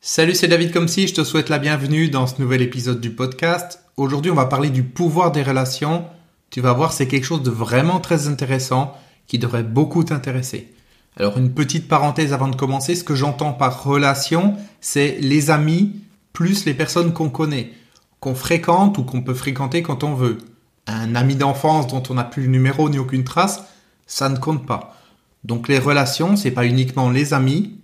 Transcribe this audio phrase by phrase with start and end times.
[0.00, 3.10] Salut, c'est David comme si je te souhaite la bienvenue dans ce nouvel épisode du
[3.10, 3.82] podcast.
[3.96, 6.04] Aujourd'hui, on va parler du pouvoir des relations.
[6.50, 10.72] Tu vas voir, c'est quelque chose de vraiment très intéressant qui devrait beaucoup t'intéresser.
[11.16, 15.96] Alors, une petite parenthèse avant de commencer, ce que j'entends par relation, c'est les amis
[16.32, 17.72] plus les personnes qu'on connaît,
[18.20, 20.38] qu'on fréquente ou qu'on peut fréquenter quand on veut.
[20.86, 23.64] Un ami d'enfance dont on n'a plus le numéro ni aucune trace,
[24.06, 24.96] ça ne compte pas.
[25.42, 27.77] Donc les relations, c'est pas uniquement les amis,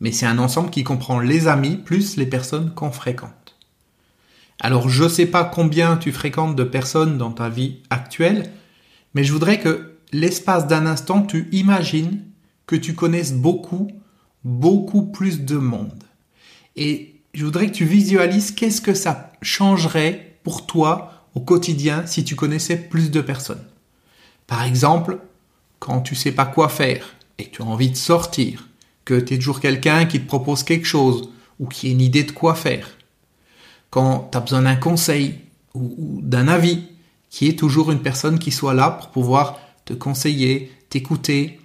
[0.00, 3.56] mais c'est un ensemble qui comprend les amis plus les personnes qu'on fréquente.
[4.58, 8.50] Alors je sais pas combien tu fréquentes de personnes dans ta vie actuelle,
[9.14, 12.24] mais je voudrais que l'espace d'un instant tu imagines
[12.66, 13.88] que tu connaisses beaucoup,
[14.44, 16.04] beaucoup plus de monde.
[16.76, 22.24] Et je voudrais que tu visualises qu'est-ce que ça changerait pour toi au quotidien si
[22.24, 23.64] tu connaissais plus de personnes.
[24.46, 25.18] Par exemple,
[25.78, 28.68] quand tu sais pas quoi faire et que tu as envie de sortir,
[29.04, 32.24] que tu es toujours quelqu'un qui te propose quelque chose ou qui a une idée
[32.24, 32.88] de quoi faire.
[33.90, 35.40] Quand tu as besoin d'un conseil
[35.74, 36.84] ou, d'un avis,
[37.28, 41.60] qui est toujours une personne qui soit là pour pouvoir te conseiller, t'écouter,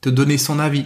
[0.00, 0.84] te donner son avis.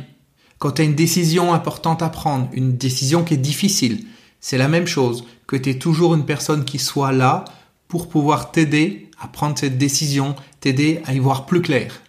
[0.58, 4.06] Quand tu as une décision importante à prendre, une décision qui est difficile,
[4.40, 7.44] c'est la même chose, que tu es toujours une personne qui soit là
[7.88, 12.00] pour pouvoir t'aider à prendre cette décision, t'aider à y voir plus clair.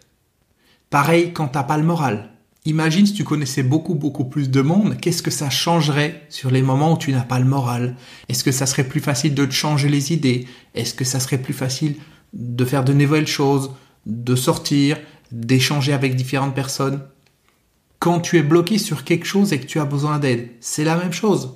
[0.89, 2.32] Pareil quand t'as pas le moral.
[2.65, 6.61] Imagine si tu connaissais beaucoup beaucoup plus de monde, qu'est-ce que ça changerait sur les
[6.61, 7.97] moments où tu n'as pas le moral?
[8.29, 10.47] Est-ce que ça serait plus facile de te changer les idées?
[10.73, 11.95] Est-ce que ça serait plus facile
[12.31, 13.71] de faire de nouvelles choses,
[14.05, 14.97] de sortir,
[15.33, 17.01] d'échanger avec différentes personnes?
[17.99, 20.95] Quand tu es bloqué sur quelque chose et que tu as besoin d'aide, c'est la
[20.95, 21.55] même chose.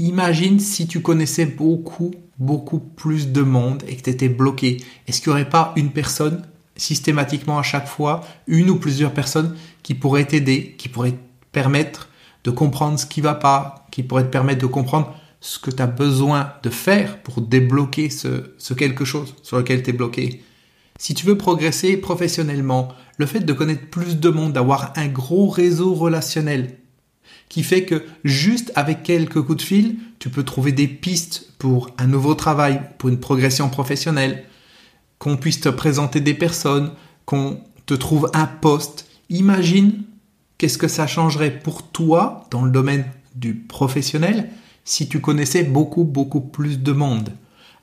[0.00, 4.78] Imagine si tu connaissais beaucoup, beaucoup plus de monde et que tu étais bloqué.
[5.06, 6.42] Est-ce qu'il n'y aurait pas une personne
[6.80, 11.18] systématiquement à chaque fois une ou plusieurs personnes qui pourraient t'aider, qui pourraient te
[11.52, 12.08] permettre
[12.44, 15.82] de comprendre ce qui va pas, qui pourraient te permettre de comprendre ce que tu
[15.82, 20.42] as besoin de faire pour débloquer ce, ce quelque chose sur lequel tu es bloqué.
[20.98, 22.88] Si tu veux progresser professionnellement,
[23.18, 26.78] le fait de connaître plus de monde, d'avoir un gros réseau relationnel,
[27.50, 31.90] qui fait que juste avec quelques coups de fil, tu peux trouver des pistes pour
[31.98, 34.44] un nouveau travail, pour une progression professionnelle,
[35.20, 36.90] qu'on puisse te présenter des personnes,
[37.26, 39.06] qu'on te trouve un poste.
[39.28, 40.02] Imagine
[40.58, 43.04] qu'est-ce que ça changerait pour toi dans le domaine
[43.36, 44.50] du professionnel
[44.84, 47.30] si tu connaissais beaucoup, beaucoup plus de monde.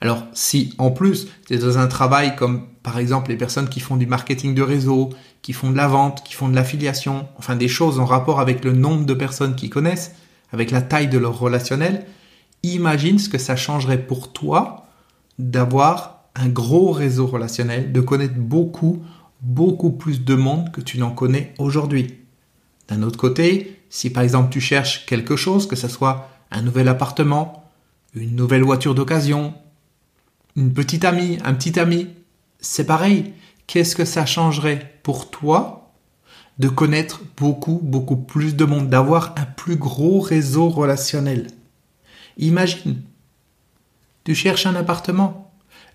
[0.01, 3.79] Alors si en plus tu es dans un travail comme par exemple les personnes qui
[3.79, 5.11] font du marketing de réseau,
[5.43, 8.65] qui font de la vente, qui font de l'affiliation, enfin des choses en rapport avec
[8.65, 10.15] le nombre de personnes qu'ils connaissent,
[10.51, 12.05] avec la taille de leur relationnel,
[12.63, 14.87] imagine ce que ça changerait pour toi
[15.37, 19.01] d'avoir un gros réseau relationnel, de connaître beaucoup,
[19.41, 22.13] beaucoup plus de monde que tu n'en connais aujourd'hui.
[22.87, 26.87] D'un autre côté, si par exemple tu cherches quelque chose, que ce soit un nouvel
[26.87, 27.63] appartement,
[28.13, 29.53] une nouvelle voiture d'occasion,
[30.55, 32.07] une petite amie, un petit ami,
[32.59, 33.33] c'est pareil.
[33.65, 35.91] Qu'est-ce que ça changerait pour toi
[36.59, 41.47] de connaître beaucoup, beaucoup plus de monde, d'avoir un plus gros réseau relationnel?
[42.37, 43.01] Imagine,
[44.23, 45.46] tu cherches un appartement,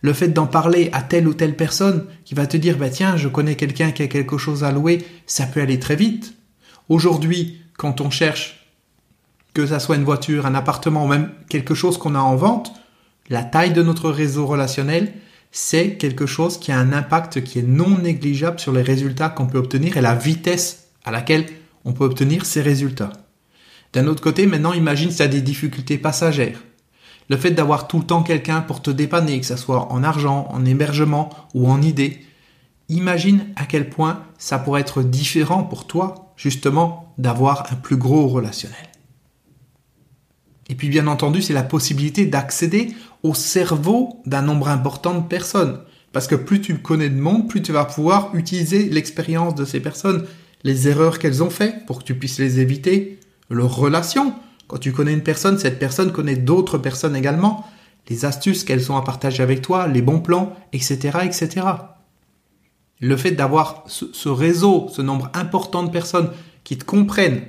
[0.03, 3.17] le fait d'en parler à telle ou telle personne qui va te dire bah tiens,
[3.17, 6.35] je connais quelqu'un qui a quelque chose à louer, ça peut aller très vite.
[6.89, 8.67] Aujourd'hui, quand on cherche
[9.55, 12.73] que ça soit une voiture, un appartement ou même quelque chose qu'on a en vente,
[13.29, 15.12] la taille de notre réseau relationnel,
[15.53, 19.47] c'est quelque chose qui a un impact qui est non négligeable sur les résultats qu'on
[19.47, 21.47] peut obtenir et la vitesse à laquelle
[21.85, 23.12] on peut obtenir ces résultats.
[23.93, 26.62] D'un autre côté, maintenant imagine si tu as des difficultés passagères.
[27.32, 30.48] Le fait d'avoir tout le temps quelqu'un pour te dépanner, que ce soit en argent,
[30.50, 32.20] en hébergement ou en idées,
[32.91, 38.28] imagine à quel point ça pourrait être différent pour toi, justement, d'avoir un plus gros
[38.28, 38.76] relationnel.
[40.69, 45.81] Et puis bien entendu, c'est la possibilité d'accéder au cerveau d'un nombre important de personnes.
[46.12, 49.81] Parce que plus tu connais de monde, plus tu vas pouvoir utiliser l'expérience de ces
[49.81, 50.26] personnes,
[50.64, 54.34] les erreurs qu'elles ont faites pour que tu puisses les éviter, leurs relations,
[54.72, 57.67] quand tu connais une personne, cette personne connaît d'autres personnes également,
[58.08, 61.67] les astuces qu'elles ont à partager avec toi, les bons plans, etc., etc.
[62.99, 66.31] Le fait d'avoir ce, réseau, ce nombre important de personnes
[66.64, 67.43] qui te comprennent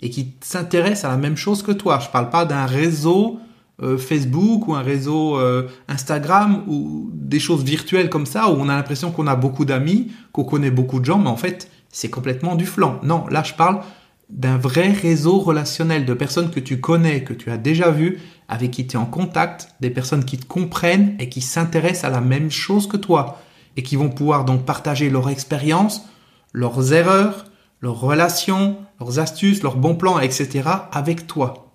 [0.00, 1.98] et qui s'intéressent à la même chose que toi.
[2.00, 3.38] Je ne parle pas d'un réseau
[3.82, 8.70] euh, Facebook ou un réseau euh, Instagram ou des choses virtuelles comme ça où on
[8.70, 12.08] a l'impression qu'on a beaucoup d'amis, qu'on connaît beaucoup de gens, mais en fait c'est
[12.08, 12.98] complètement du flanc.
[13.02, 13.82] Non, là je parle
[14.28, 18.18] d'un vrai réseau relationnel de personnes que tu connais, que tu as déjà vues,
[18.48, 22.10] avec qui tu es en contact, des personnes qui te comprennent et qui s'intéressent à
[22.10, 23.40] la même chose que toi
[23.76, 26.08] et qui vont pouvoir donc partager leur expérience,
[26.52, 27.46] leurs erreurs,
[27.80, 30.68] leurs relations, leurs astuces, leurs bons plans, etc.
[30.92, 31.72] avec toi.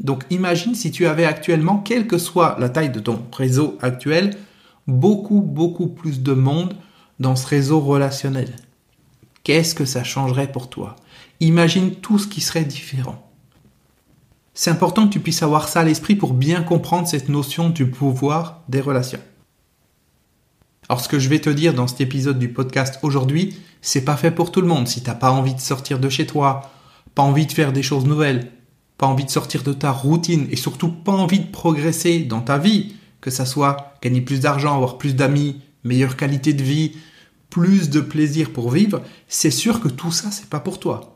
[0.00, 4.36] Donc imagine si tu avais actuellement, quelle que soit la taille de ton réseau actuel,
[4.86, 6.74] beaucoup, beaucoup plus de monde
[7.18, 8.54] dans ce réseau relationnel.
[9.44, 10.96] Qu'est-ce que ça changerait pour toi?
[11.42, 13.28] Imagine tout ce qui serait différent.
[14.54, 17.90] C'est important que tu puisses avoir ça à l'esprit pour bien comprendre cette notion du
[17.90, 19.18] pouvoir des relations.
[20.88, 24.16] Alors ce que je vais te dire dans cet épisode du podcast aujourd'hui, c'est pas
[24.16, 24.86] fait pour tout le monde.
[24.86, 26.70] Si t'as pas envie de sortir de chez toi,
[27.16, 28.52] pas envie de faire des choses nouvelles,
[28.96, 32.56] pas envie de sortir de ta routine et surtout pas envie de progresser dans ta
[32.56, 36.92] vie, que ça soit gagner plus d'argent, avoir plus d'amis, meilleure qualité de vie,
[37.50, 41.11] plus de plaisir pour vivre, c'est sûr que tout ça c'est pas pour toi.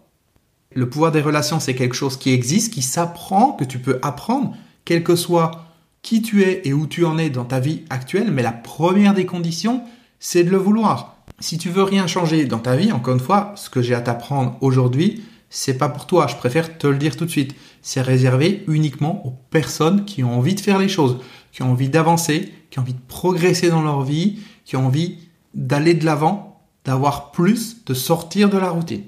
[0.76, 4.55] Le pouvoir des relations c'est quelque chose qui existe, qui s'apprend, que tu peux apprendre,
[4.84, 5.64] quel que soit
[6.02, 9.14] qui tu es et où tu en es dans ta vie actuelle, mais la première
[9.14, 9.82] des conditions,
[10.20, 11.17] c'est de le vouloir.
[11.40, 14.02] Si tu veux rien changer dans ta vie, encore une fois, ce que j'ai à
[14.02, 17.55] t'apprendre aujourd'hui, c'est pas pour toi, je préfère te le dire tout de suite.
[17.81, 21.17] C'est réservé uniquement aux personnes qui ont envie de faire les choses,
[21.52, 25.17] qui ont envie d'avancer, qui ont envie de progresser dans leur vie, qui ont envie
[25.55, 29.05] d'aller de l'avant, d'avoir plus, de sortir de la routine.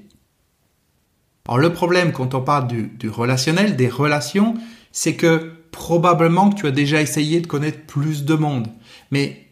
[1.49, 4.55] Alors le problème quand on parle du, relationnel, des relations,
[4.93, 8.69] c'est que probablement que tu as déjà essayé de connaître plus de monde.
[9.11, 9.47] Mais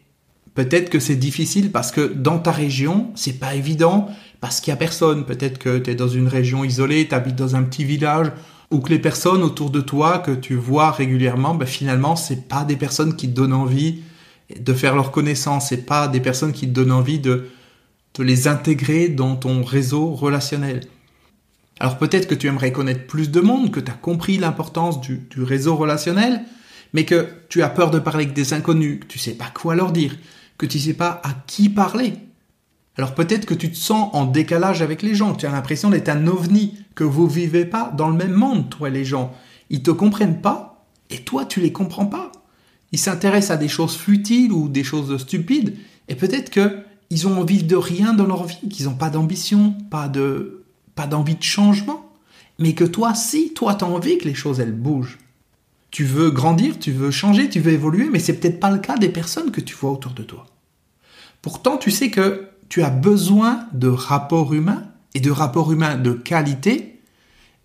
[0.53, 4.09] peut-être que c'est difficile parce que dans ta région, c'est pas évident,
[4.41, 5.25] parce qu'il y a personne.
[5.25, 8.31] Peut-être que tu es dans une région isolée, tu habites dans un petit village,
[8.69, 12.63] ou que les personnes autour de toi que tu vois régulièrement, ben finalement, c'est pas
[12.63, 14.01] des personnes qui te donnent envie
[14.55, 17.47] de faire leur connaissance, c'est pas des personnes qui te donnent envie de,
[18.15, 20.81] de les intégrer dans ton réseau relationnel.
[21.79, 25.27] Alors peut-être que tu aimerais connaître plus de monde, que tu as compris l'importance du,
[25.37, 26.43] réseau relationnel,
[26.93, 29.75] mais que tu as peur de parler avec des inconnus, que tu sais pas quoi
[29.75, 30.17] leur dire,
[30.57, 32.13] que tu sais pas à qui parler.
[32.97, 36.09] Alors peut-être que tu te sens en décalage avec les gens, tu as l'impression d'être
[36.09, 39.33] un ovni, que vous vivez pas dans le même monde, toi les gens.
[39.69, 42.31] Ils te comprennent pas, et toi tu les comprends pas.
[42.91, 45.75] Ils s'intéressent à des choses futiles ou des choses stupides,
[46.07, 46.79] et peut-être que
[47.09, 50.56] ils ont envie de rien dans leur vie, qu'ils n'ont pas d'ambition, pas de,
[50.97, 52.11] pas d'envie de changement,
[52.59, 55.19] mais que toi, si, toi, tu as envie que les choses, elles bougent.
[55.91, 58.97] Tu veux grandir, tu veux changer, tu veux évoluer, mais c'est peut-être pas le cas
[58.97, 60.47] des personnes que tu vois autour de toi.
[61.41, 64.83] Pourtant, tu sais que tu as besoin de rapports humains
[65.13, 66.99] et de rapports humains de qualité,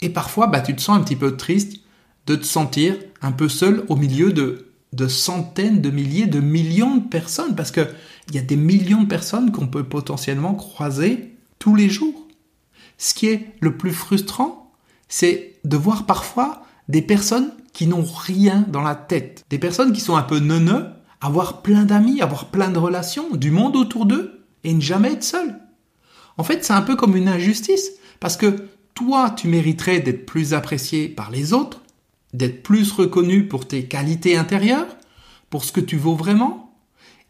[0.00, 1.81] et parfois, bah, tu te sens un petit peu triste
[2.26, 6.96] de te sentir un peu seul au milieu de, de centaines de milliers, de millions
[6.96, 7.88] de personnes, parce qu'il
[8.32, 12.22] y a des millions de personnes qu'on peut potentiellement croiser tous les jours.
[12.99, 14.73] Ce qui est le plus frustrant,
[15.09, 20.00] c'est de voir parfois des personnes qui n'ont rien dans la tête, des personnes qui
[20.00, 20.87] sont un peu neuneux,
[21.21, 25.25] avoir plein d'amis, avoir plein de relations, du monde autour d'eux, et ne jamais être
[25.25, 25.59] seul.
[26.37, 30.55] En fait, c'est un peu comme une injustice, parce que toi, tu mériterais d'être plus
[30.55, 31.81] apprécié par les autres,
[32.35, 34.97] d'être plus reconnu pour tes qualités intérieures,
[35.50, 36.75] pour ce que tu vaux vraiment,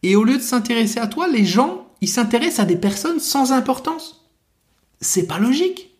[0.03, 3.53] et au lieu de s'intéresser à toi, les gens, ils s'intéressent à des personnes sans
[3.53, 4.21] importance
[5.02, 5.90] c'est pas logique.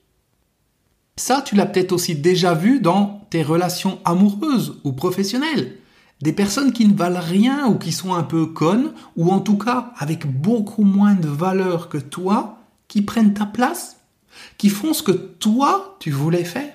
[1.17, 5.77] Ça, tu l'as peut-être aussi déjà vu dans tes relations amoureuses ou professionnelles.
[6.23, 9.59] Des personnes qui ne valent rien ou qui sont un peu connes, ou en tout
[9.59, 13.97] cas avec beaucoup moins de valeur que toi, qui prennent ta place,
[14.57, 16.73] qui font ce que toi, tu voulais faire.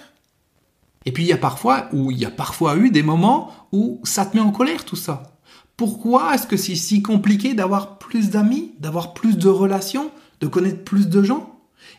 [1.05, 4.01] Et puis il y a parfois, ou il y a parfois eu des moments où
[4.03, 5.37] ça te met en colère tout ça.
[5.77, 10.11] Pourquoi est-ce que c'est si compliqué d'avoir plus d'amis, d'avoir plus de relations,
[10.41, 11.56] de connaître plus de gens?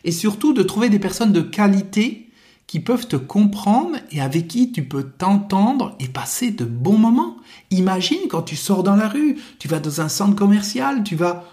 [0.09, 2.31] Et surtout de trouver des personnes de qualité
[2.65, 7.37] qui peuvent te comprendre et avec qui tu peux t'entendre et passer de bons moments.
[7.69, 11.43] Imagine quand tu sors dans la rue, tu vas dans un centre commercial, tu vas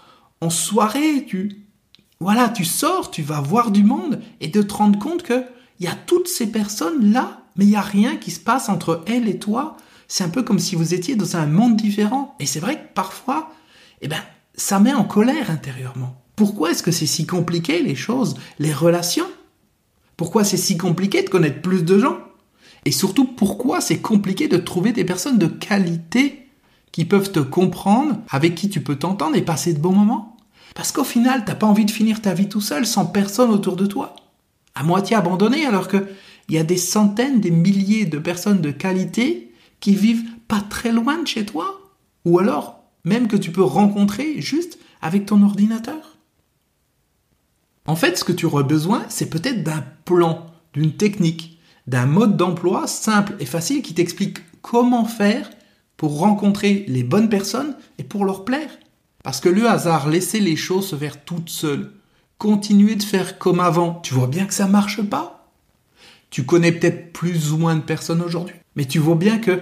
[0.41, 1.67] en soirée, tu
[2.19, 5.43] voilà, tu sors, tu vas voir du monde et de te rendre compte que
[5.79, 8.69] il y a toutes ces personnes là, mais il y a rien qui se passe
[8.69, 9.77] entre elles et toi.
[10.07, 12.35] C'est un peu comme si vous étiez dans un monde différent.
[12.39, 13.51] Et c'est vrai que parfois,
[14.01, 14.23] eh ben,
[14.55, 16.26] ça met en colère intérieurement.
[16.37, 19.25] Pourquoi est-ce que c'est si compliqué les choses, les relations?
[20.17, 22.19] Pourquoi c'est si compliqué de connaître plus de gens?
[22.85, 26.47] Et surtout, pourquoi c'est compliqué de trouver des personnes de qualité
[26.91, 30.37] qui peuvent te comprendre, avec qui tu peux t'entendre et passer de bons moments?
[30.75, 33.75] Parce qu'au final, t'as pas envie de finir ta vie tout seul, sans personne autour
[33.75, 34.15] de toi,
[34.75, 36.07] à moitié abandonné, alors que
[36.49, 40.91] il y a des centaines, des milliers de personnes de qualité qui vivent pas très
[40.91, 41.81] loin de chez toi,
[42.25, 46.16] ou alors même que tu peux rencontrer juste avec ton ordinateur.
[47.87, 52.35] En fait, ce que tu aurais besoin, c'est peut-être d'un plan, d'une technique, d'un mode
[52.35, 55.49] d'emploi simple et facile qui t'explique comment faire
[55.95, 58.69] pour rencontrer les bonnes personnes et pour leur plaire.
[59.23, 61.93] Parce que le hasard, laisser les choses se faire toutes seules,
[62.37, 65.49] continuer de faire comme avant, tu vois bien que ça marche pas?
[66.29, 68.55] Tu connais peut-être plus ou moins de personnes aujourd'hui.
[68.75, 69.61] Mais tu vois bien que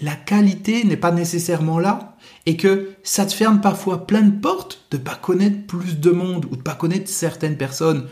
[0.00, 4.86] la qualité n'est pas nécessairement là et que ça te ferme parfois plein de portes
[4.90, 8.06] de pas connaître plus de monde ou de pas connaître certaines personnes,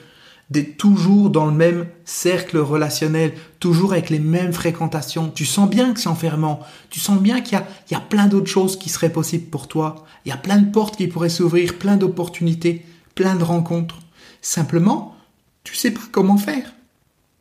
[0.50, 5.30] d'être toujours dans le même cercle relationnel, toujours avec les mêmes fréquentations.
[5.30, 8.78] Tu sens bien que c'est enfermant, tu sens bien qu'il y a, plein d'autres choses
[8.78, 11.96] qui seraient possibles pour toi, il y a plein de portes qui pourraient s'ouvrir, plein
[11.96, 14.00] d'opportunités, plein de rencontres.
[14.42, 15.16] Simplement,
[15.64, 16.75] tu sais pas comment faire.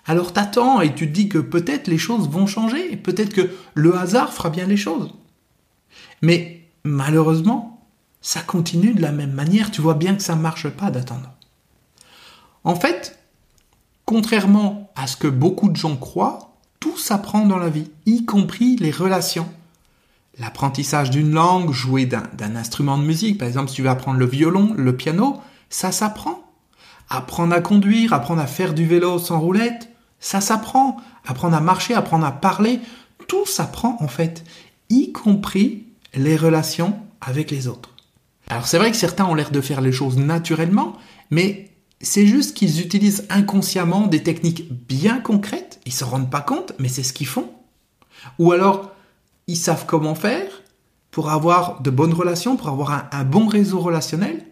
[0.05, 3.95] Alors t'attends et tu te dis que peut-être les choses vont changer, peut-être que le
[3.97, 5.13] hasard fera bien les choses.
[6.21, 7.87] Mais malheureusement,
[8.21, 11.31] ça continue de la même manière, tu vois bien que ça ne marche pas d'attendre.
[12.63, 13.19] En fait,
[14.05, 18.75] contrairement à ce que beaucoup de gens croient, tout s'apprend dans la vie, y compris
[18.75, 19.47] les relations.
[20.37, 24.25] L'apprentissage d'une langue, jouer d'un instrument de musique, par exemple si tu veux apprendre le
[24.25, 26.43] violon, le piano, ça s'apprend.
[27.09, 29.94] Apprendre à conduire, apprendre à faire du vélo sans roulette,
[30.25, 30.97] ça s'apprend.
[31.27, 32.79] Apprendre à marcher, apprendre à parler,
[33.27, 34.43] tout s'apprend en fait,
[34.89, 37.91] y compris les relations avec les autres.
[38.47, 40.93] Alors c'est vrai que certains ont l'air de faire les choses naturellement,
[41.29, 46.73] mais c'est juste qu'ils utilisent inconsciemment des techniques bien concrètes, ils se rendent pas compte,
[46.79, 47.51] mais c'est ce qu'ils font.
[48.39, 48.91] Ou alors,
[49.45, 50.49] ils savent comment faire
[51.11, 54.43] pour avoir de bonnes relations, pour avoir un, bon réseau relationnel.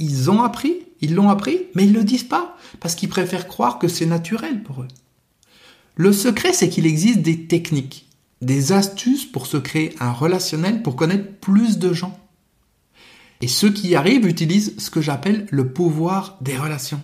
[0.00, 3.78] Ils ont appris, ils l'ont appris, mais ils le disent pas, parce qu'ils préfèrent croire
[3.78, 4.88] que c'est naturel pour eux.
[5.94, 8.06] Le secret, c'est qu'il existe des techniques,
[8.40, 12.18] des astuces pour se créer un relationnel, pour connaître plus de gens.
[13.42, 17.02] Et ceux qui y arrivent utilisent ce que j'appelle le pouvoir des relations.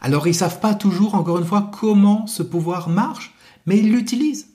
[0.00, 3.34] Alors ils savent pas toujours, encore une fois, comment ce pouvoir marche,
[3.66, 4.46] mais ils l'utilisent.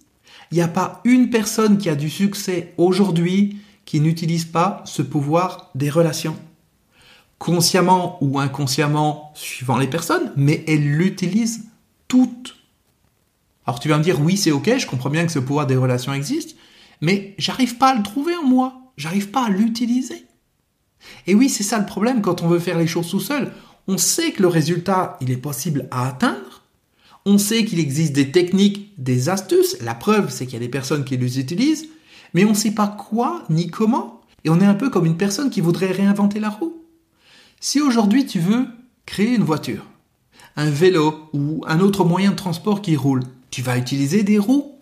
[0.51, 5.01] Il n'y a pas une personne qui a du succès aujourd'hui qui n'utilise pas ce
[5.01, 6.35] pouvoir des relations.
[7.39, 11.65] Consciemment ou inconsciemment, suivant les personnes, mais elles l'utilisent
[12.07, 12.60] toutes.
[13.71, 15.77] Alors tu vas me dire, oui, c'est ok, je comprends bien que ce pouvoir des
[15.77, 16.57] relations existe,
[16.99, 20.25] mais j'arrive pas à le trouver en moi, j'arrive pas à l'utiliser.
[21.25, 23.53] Et oui, c'est ça le problème quand on veut faire les choses tout seul.
[23.87, 26.63] On sait que le résultat, il est possible à atteindre.
[27.25, 29.77] On sait qu'il existe des techniques, des astuces.
[29.79, 31.87] La preuve, c'est qu'il y a des personnes qui les utilisent.
[32.33, 34.19] Mais on ne sait pas quoi ni comment.
[34.43, 36.75] Et on est un peu comme une personne qui voudrait réinventer la roue.
[37.61, 38.67] Si aujourd'hui tu veux
[39.05, 39.85] créer une voiture,
[40.57, 44.79] un vélo ou un autre moyen de transport qui roule, tu vas utiliser des roues.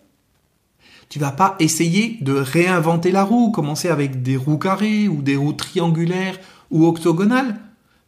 [1.08, 5.36] Tu vas pas essayer de réinventer la roue, commencer avec des roues carrées ou des
[5.36, 6.38] roues triangulaires
[6.70, 7.60] ou octogonales,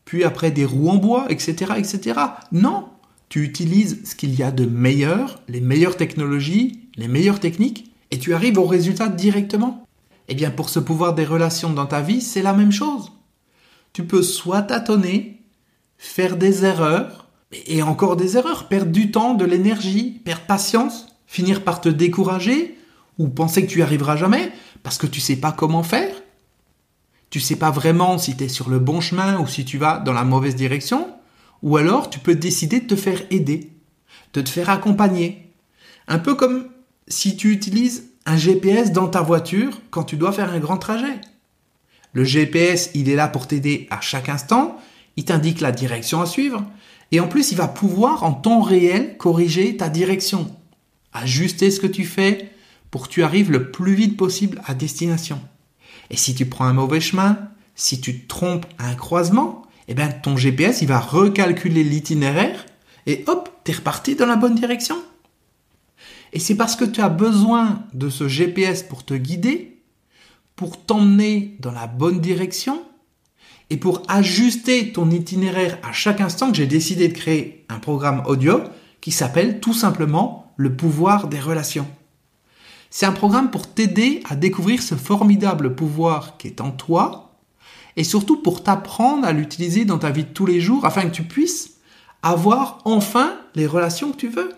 [0.04, 2.21] puis après des roues en bois, etc., etc.
[2.52, 2.88] Non,
[3.28, 8.19] tu utilises ce qu'il y a de meilleur, les meilleures technologies, les meilleures techniques, et
[8.19, 9.85] tu arrives au résultat directement.
[10.28, 13.11] Eh bien, pour ce pouvoir des relations dans ta vie, c'est la même chose.
[13.92, 15.42] Tu peux soit tâtonner,
[15.99, 17.22] faire des erreurs,
[17.52, 22.78] et encore des erreurs, perdre du temps, de l'énergie, perdre patience, finir par te décourager
[23.18, 26.14] ou penser que tu y arriveras jamais parce que tu sais pas comment faire.
[27.30, 29.99] Tu sais pas vraiment si tu es sur le bon chemin ou si tu vas
[29.99, 31.09] dans la mauvaise direction
[31.62, 33.71] ou alors tu peux décider de te faire aider,
[34.35, 35.52] de te faire accompagner.
[36.09, 36.68] Un peu comme
[37.09, 41.21] si tu utilises un GPS dans ta voiture quand tu dois faire un grand trajet.
[42.12, 44.78] Le GPS, il est là pour t'aider à chaque instant,
[45.16, 46.64] il t'indique la direction à suivre,
[47.12, 50.50] et en plus, il va pouvoir en temps réel corriger ta direction,
[51.12, 52.50] ajuster ce que tu fais
[52.90, 55.38] pour que tu arrives le plus vite possible à destination.
[56.11, 57.38] Et si tu prends un mauvais chemin,
[57.75, 62.64] si tu te trompes un croisement, eh bien ton GPS il va recalculer l'itinéraire
[63.07, 64.97] et hop, t'es reparti dans la bonne direction.
[66.33, 69.83] Et c'est parce que tu as besoin de ce GPS pour te guider,
[70.57, 72.83] pour t'emmener dans la bonne direction,
[73.73, 78.61] et pour ajuster ton itinéraire à chaque instant j'ai décidé de créer un programme audio
[79.00, 81.87] qui s'appelle tout simplement le pouvoir des relations.
[82.91, 87.33] C'est un programme pour t'aider à découvrir ce formidable pouvoir qui est en toi
[87.97, 91.14] et surtout pour t'apprendre à l'utiliser dans ta vie de tous les jours afin que
[91.14, 91.79] tu puisses
[92.23, 94.52] avoir enfin les relations que tu veux.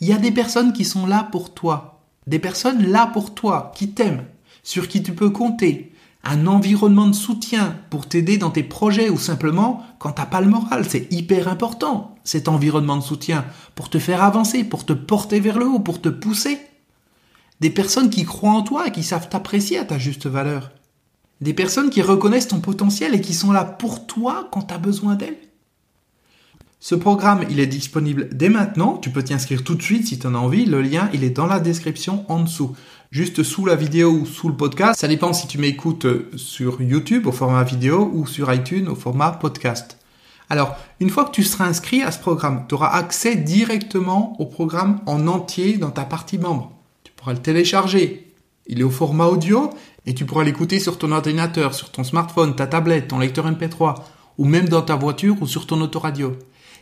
[0.00, 3.72] Il y a des personnes qui sont là pour toi, des personnes là pour toi,
[3.76, 4.24] qui t'aiment,
[4.62, 5.93] sur qui tu peux compter,
[6.24, 10.48] un environnement de soutien pour t'aider dans tes projets ou simplement quand t'as pas le
[10.48, 10.84] moral.
[10.88, 15.58] C'est hyper important, cet environnement de soutien, pour te faire avancer, pour te porter vers
[15.58, 16.58] le haut, pour te pousser.
[17.60, 20.72] Des personnes qui croient en toi et qui savent t'apprécier à ta juste valeur.
[21.40, 24.78] Des personnes qui reconnaissent ton potentiel et qui sont là pour toi quand tu as
[24.78, 25.38] besoin d'elles.
[26.80, 28.98] Ce programme, il est disponible dès maintenant.
[28.98, 30.66] Tu peux t'y inscrire tout de suite si tu en as envie.
[30.66, 32.76] Le lien, il est dans la description en dessous.
[33.14, 34.98] Juste sous la vidéo ou sous le podcast.
[34.98, 36.04] Ça dépend si tu m'écoutes
[36.36, 39.98] sur YouTube au format vidéo ou sur iTunes au format podcast.
[40.50, 44.46] Alors, une fois que tu seras inscrit à ce programme, tu auras accès directement au
[44.46, 46.72] programme en entier dans ta partie membre.
[47.04, 48.34] Tu pourras le télécharger.
[48.66, 49.70] Il est au format audio
[50.06, 53.94] et tu pourras l'écouter sur ton ordinateur, sur ton smartphone, ta tablette, ton lecteur MP3
[54.38, 56.36] ou même dans ta voiture ou sur ton autoradio.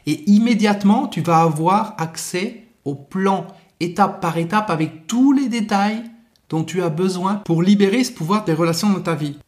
[0.07, 3.47] Et immédiatement, tu vas avoir accès au plan
[3.81, 6.05] étape par étape avec tous les détails
[6.53, 9.39] dont tu as besoin pour libérer ce pouvoir des relations dans ta vie.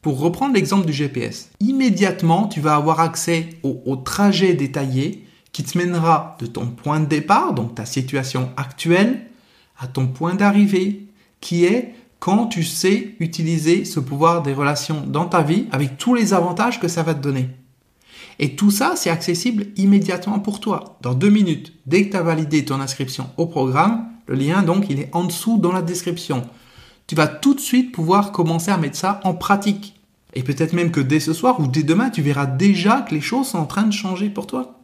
[0.00, 5.76] Pour reprendre l'exemple du GPS, immédiatement tu vas avoir accès au, trajet détaillé qui te
[5.76, 9.20] mènera de ton point de départ, donc ta situation actuelle,
[9.78, 11.08] à ton point d'arrivée,
[11.42, 16.14] qui est quand tu sais utiliser ce pouvoir des relations dans ta vie avec tous
[16.14, 17.50] les avantages que ça va te donner.
[18.38, 21.74] Et tout ça, c'est accessible immédiatement pour toi, dans deux minutes.
[21.84, 25.24] Dès que tu as validé ton inscription au programme, le lien donc il est en
[25.24, 26.48] dessous dans la description
[27.10, 30.00] tu vas tout de suite pouvoir commencer à mettre ça en pratique.
[30.32, 33.20] Et peut-être même que dès ce soir ou dès demain, tu verras déjà que les
[33.20, 34.78] choses sont en train de changer pour toi.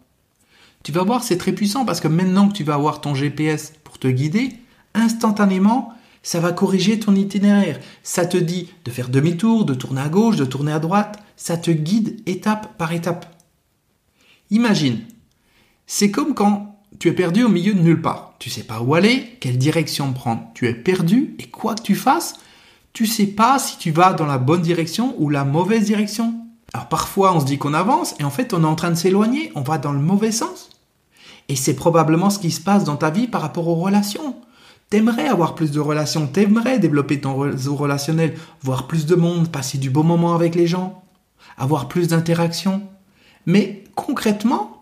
[0.83, 3.75] Tu vas voir, c'est très puissant parce que maintenant que tu vas avoir ton GPS
[3.85, 4.55] pour te guider,
[4.95, 7.79] instantanément, ça va corriger ton itinéraire.
[8.03, 11.23] Ça te dit de faire demi-tour, de tourner à gauche, de tourner à droite.
[11.37, 13.41] Ça te guide étape par étape.
[14.51, 14.99] Imagine,
[15.87, 18.35] c'est comme quand tu es perdu au milieu de nulle part.
[18.39, 20.43] Tu sais pas où aller, quelle direction prendre.
[20.55, 22.35] Tu es perdu et quoi que tu fasses,
[22.93, 26.35] tu sais pas si tu vas dans la bonne direction ou la mauvaise direction.
[26.73, 28.97] Alors parfois on se dit qu'on avance et en fait on est en train de
[28.97, 30.71] s'éloigner, on va dans le mauvais sens.
[31.49, 34.37] Et c'est probablement ce qui se passe dans ta vie par rapport aux relations.
[34.91, 39.79] T'aimerais avoir plus de relations, t'aimerais développer ton réseau relationnel, voir plus de monde, passer
[39.79, 41.03] du bon moment avec les gens,
[41.59, 42.83] avoir plus d'interactions.
[43.47, 44.76] Mais concrètement,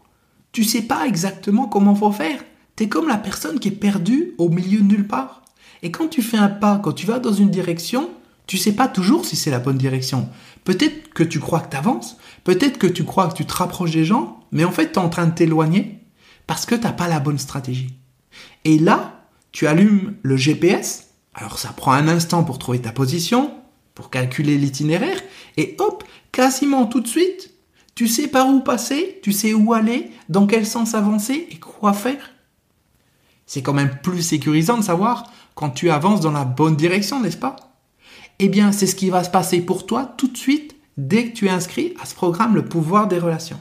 [0.54, 2.38] tu sais pas exactement comment faut faire.
[2.76, 5.42] Tu es comme la personne qui est perdue au milieu de nulle part.
[5.82, 8.08] Et quand tu fais un pas, quand tu vas dans une direction,
[8.46, 10.28] tu sais pas toujours si c'est la bonne direction.
[10.62, 13.90] Peut-être que tu crois que tu avances, peut-être que tu crois que tu te rapproches
[13.90, 15.99] des gens, mais en fait tu es en train de t'éloigner
[16.46, 17.92] parce que tu n'as pas la bonne stratégie.
[18.64, 23.52] Et là, tu allumes le GPS, alors ça prend un instant pour trouver ta position,
[23.96, 25.20] pour calculer l'itinéraire,
[25.57, 27.54] et hop, quasiment tout de suite,
[27.94, 31.46] tu sais par où passer, tu sais où aller, dans quel sens avancer?
[31.50, 32.30] Et quoi faire?
[33.46, 37.37] C'est quand même plus sécurisant de savoir quand tu avances dans la bonne direction, n'est-ce
[37.37, 37.57] pas?
[38.40, 41.37] Eh bien, c'est ce qui va se passer pour toi tout de suite dès que
[41.37, 43.61] tu es inscrit à ce programme Le pouvoir des relations.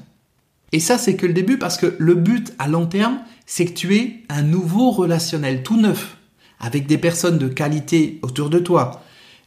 [0.71, 3.73] Et ça, c'est que le début parce que le but à long terme, c'est que
[3.73, 6.17] tu aies un nouveau relationnel tout neuf,
[6.59, 9.03] avec des personnes de qualité autour de toi,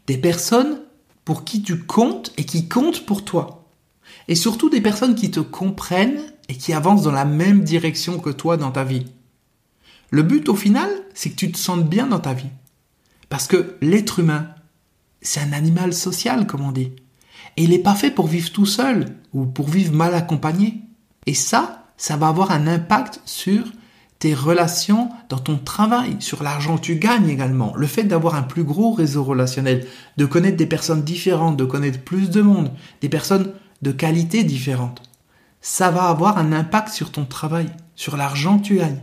[0.06, 0.80] des personnes
[1.24, 3.65] pour qui tu comptes et qui comptent pour toi
[4.28, 8.30] et surtout des personnes qui te comprennent et qui avancent dans la même direction que
[8.30, 9.06] toi dans ta vie.
[10.10, 12.50] Le but au final, c'est que tu te sentes bien dans ta vie.
[13.28, 14.48] Parce que l'être humain,
[15.20, 16.92] c'est un animal social, comme on dit.
[17.56, 20.82] Et il n'est pas fait pour vivre tout seul ou pour vivre mal accompagné.
[21.26, 23.64] Et ça, ça va avoir un impact sur
[24.18, 27.74] tes relations dans ton travail, sur l'argent que tu gagnes également.
[27.76, 29.86] Le fait d'avoir un plus gros réseau relationnel,
[30.16, 35.02] de connaître des personnes différentes, de connaître plus de monde, des personnes de qualité différente.
[35.60, 39.00] Ça va avoir un impact sur ton travail, sur l'argent que tu gagnes.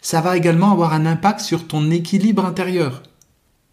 [0.00, 3.02] Ça va également avoir un impact sur ton équilibre intérieur.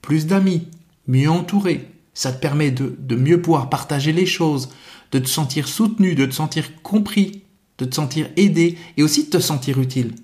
[0.01, 0.67] Plus d'amis,
[1.07, 1.91] mieux entouré.
[2.13, 4.69] Ça te permet de, de mieux pouvoir partager les choses,
[5.11, 7.43] de te sentir soutenu, de te sentir compris,
[7.77, 10.15] de te sentir aidé et aussi de te sentir utile.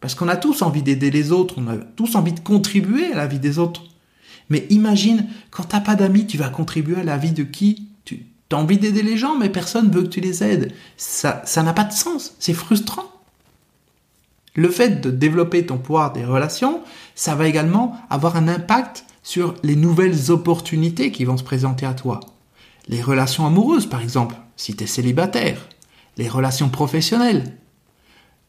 [0.00, 3.16] Parce qu'on a tous envie d'aider les autres, on a tous envie de contribuer à
[3.16, 3.82] la vie des autres.
[4.48, 7.89] Mais imagine, quand t'as pas d'amis, tu vas contribuer à la vie de qui?
[8.50, 10.72] Tu as envie d'aider les gens, mais personne veut que tu les aides.
[10.96, 12.34] Ça, ça n'a pas de sens.
[12.40, 13.04] C'est frustrant.
[14.56, 16.80] Le fait de développer ton pouvoir des relations,
[17.14, 21.94] ça va également avoir un impact sur les nouvelles opportunités qui vont se présenter à
[21.94, 22.18] toi.
[22.88, 25.68] Les relations amoureuses, par exemple, si tu es célibataire.
[26.16, 27.56] Les relations professionnelles.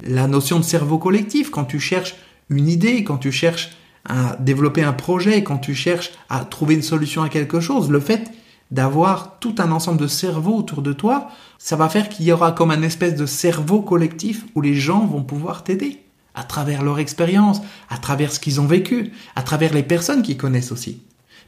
[0.04, 2.16] La notion de cerveau collectif, quand tu cherches
[2.50, 3.70] une idée, quand tu cherches
[4.06, 8.00] à développer un projet, quand tu cherches à trouver une solution à quelque chose, le
[8.00, 8.32] fait
[8.71, 11.29] d'avoir tout un ensemble de cerveaux autour de toi,
[11.60, 15.05] ça va faire qu'il y aura comme un espèce de cerveau collectif où les gens
[15.05, 16.01] vont pouvoir t'aider
[16.34, 20.38] à travers leur expérience, à travers ce qu'ils ont vécu, à travers les personnes qu'ils
[20.38, 21.01] connaissent aussi.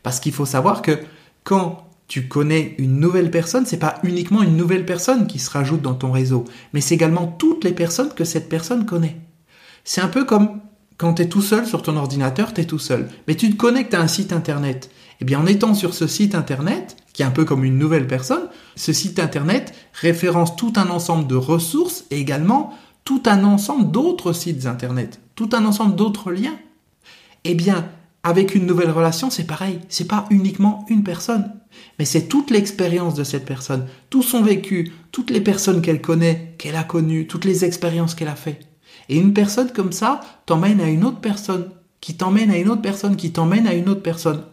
[0.03, 0.99] Parce qu'il faut savoir que
[1.45, 5.81] quand tu connais une nouvelle personne, c'est pas uniquement une nouvelle personne qui se rajoute
[5.81, 9.17] dans ton réseau, mais c'est également toutes les personnes que cette personne connaît.
[9.85, 10.59] C'est un peu comme
[10.97, 13.09] quand tu es tout seul sur ton ordinateur, tu es tout seul.
[13.27, 14.89] Mais tu te connectes à un site internet.
[15.21, 18.07] Eh bien, en étant sur ce site internet, qui est un peu comme une nouvelle
[18.07, 22.73] personne, ce site internet référence tout un ensemble de ressources et également
[23.05, 26.57] tout un ensemble d'autres sites internet, tout un ensemble d'autres liens.
[27.43, 27.89] Eh bien,
[28.23, 29.79] avec une nouvelle relation, c'est pareil.
[29.89, 31.51] C'est pas uniquement une personne,
[31.99, 36.55] mais c'est toute l'expérience de cette personne, tout son vécu, toutes les personnes qu'elle connaît,
[36.57, 38.59] qu'elle a connues, toutes les expériences qu'elle a fait.
[39.09, 42.81] Et une personne comme ça t'emmène à une autre personne, qui t'emmène à une autre
[42.81, 44.43] personne, qui t'emmène à une autre personne.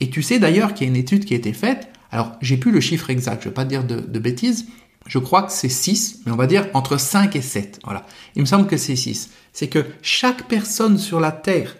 [0.00, 1.91] Et tu sais d'ailleurs qu'il y a une étude qui a été faite.
[2.12, 4.66] Alors, j'ai plus le chiffre exact, je vais pas dire de, bêtises.
[5.06, 7.80] Je crois que c'est 6, mais on va dire entre 5 et 7.
[7.82, 8.06] Voilà.
[8.36, 9.30] Il me semble que c'est 6.
[9.52, 11.74] C'est que chaque personne sur la Terre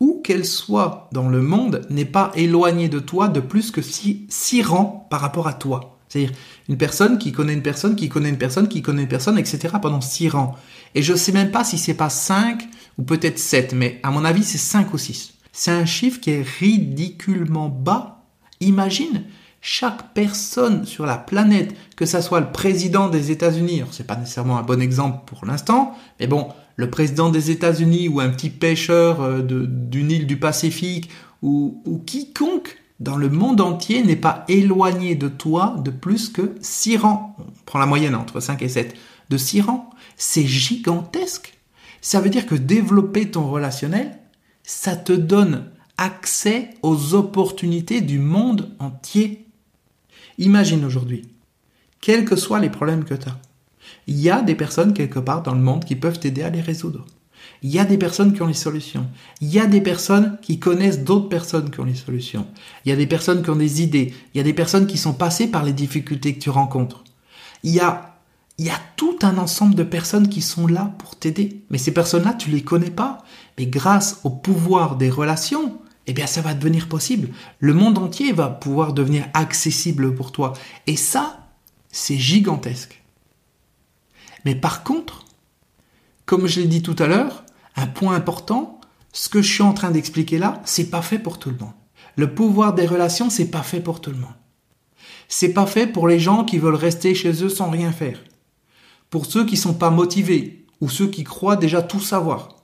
[0.00, 4.26] où qu'elle soit dans le monde, n'est pas éloignée de toi de plus que six,
[4.28, 5.98] six rangs par rapport à toi.
[6.08, 6.32] C'est-à-dire
[6.68, 9.74] une personne qui connaît une personne, qui connaît une personne, qui connaît une personne, etc.
[9.80, 10.54] pendant six rangs.
[10.94, 12.68] Et je ne sais même pas si c'est pas cinq
[12.98, 15.34] ou peut-être sept, mais à mon avis c'est cinq ou six.
[15.52, 18.15] C'est un chiffre qui est ridiculement bas.
[18.60, 19.24] Imagine
[19.60, 24.58] chaque personne sur la planète, que ça soit le président des États-Unis, c'est pas nécessairement
[24.58, 29.20] un bon exemple pour l'instant, mais bon, le président des États-Unis ou un petit pêcheur
[29.22, 31.10] euh, d'une île du Pacifique
[31.42, 36.54] ou, ou quiconque dans le monde entier n'est pas éloigné de toi de plus que
[36.60, 37.36] 6 rangs.
[37.38, 38.94] On prend la moyenne entre 5 et 7.
[39.28, 39.90] De 6 rangs.
[40.16, 41.58] C'est gigantesque.
[42.00, 44.18] Ça veut dire que développer ton relationnel,
[44.62, 45.64] ça te donne
[45.98, 49.46] accès aux opportunités du monde entier.
[50.38, 51.28] Imagine aujourd'hui,
[52.00, 53.38] quels que soient les problèmes que tu as,
[54.06, 56.60] il y a des personnes quelque part dans le monde qui peuvent t'aider à les
[56.60, 57.04] résoudre.
[57.62, 59.06] Il y a des personnes qui ont les solutions.
[59.40, 62.46] Il y a des personnes qui connaissent d'autres personnes qui ont les solutions.
[62.84, 64.14] Il y a des personnes qui ont des idées.
[64.34, 67.04] Il y a des personnes qui sont passées par les difficultés que tu rencontres.
[67.62, 68.18] Il y a,
[68.58, 71.62] il y a tout un ensemble de personnes qui sont là pour t'aider.
[71.70, 73.24] Mais ces personnes-là, tu les connais pas.
[73.58, 77.28] Mais grâce au pouvoir des relations, eh bien, ça va devenir possible.
[77.58, 80.52] Le monde entier va pouvoir devenir accessible pour toi.
[80.86, 81.48] Et ça,
[81.90, 83.02] c'est gigantesque.
[84.44, 85.24] Mais par contre,
[86.24, 88.80] comme je l'ai dit tout à l'heure, un point important,
[89.12, 91.72] ce que je suis en train d'expliquer là, c'est pas fait pour tout le monde.
[92.16, 94.34] Le pouvoir des relations, c'est pas fait pour tout le monde.
[95.28, 98.22] C'est pas fait pour les gens qui veulent rester chez eux sans rien faire.
[99.10, 102.55] Pour ceux qui sont pas motivés ou ceux qui croient déjà tout savoir.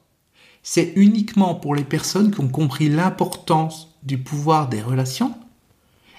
[0.62, 5.34] C'est uniquement pour les personnes qui ont compris l'importance du pouvoir des relations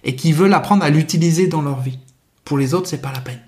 [0.04, 2.00] et qui veulent apprendre à l'utiliser dans leur vie.
[2.44, 3.42] Pour les autres, c'est pas la peine.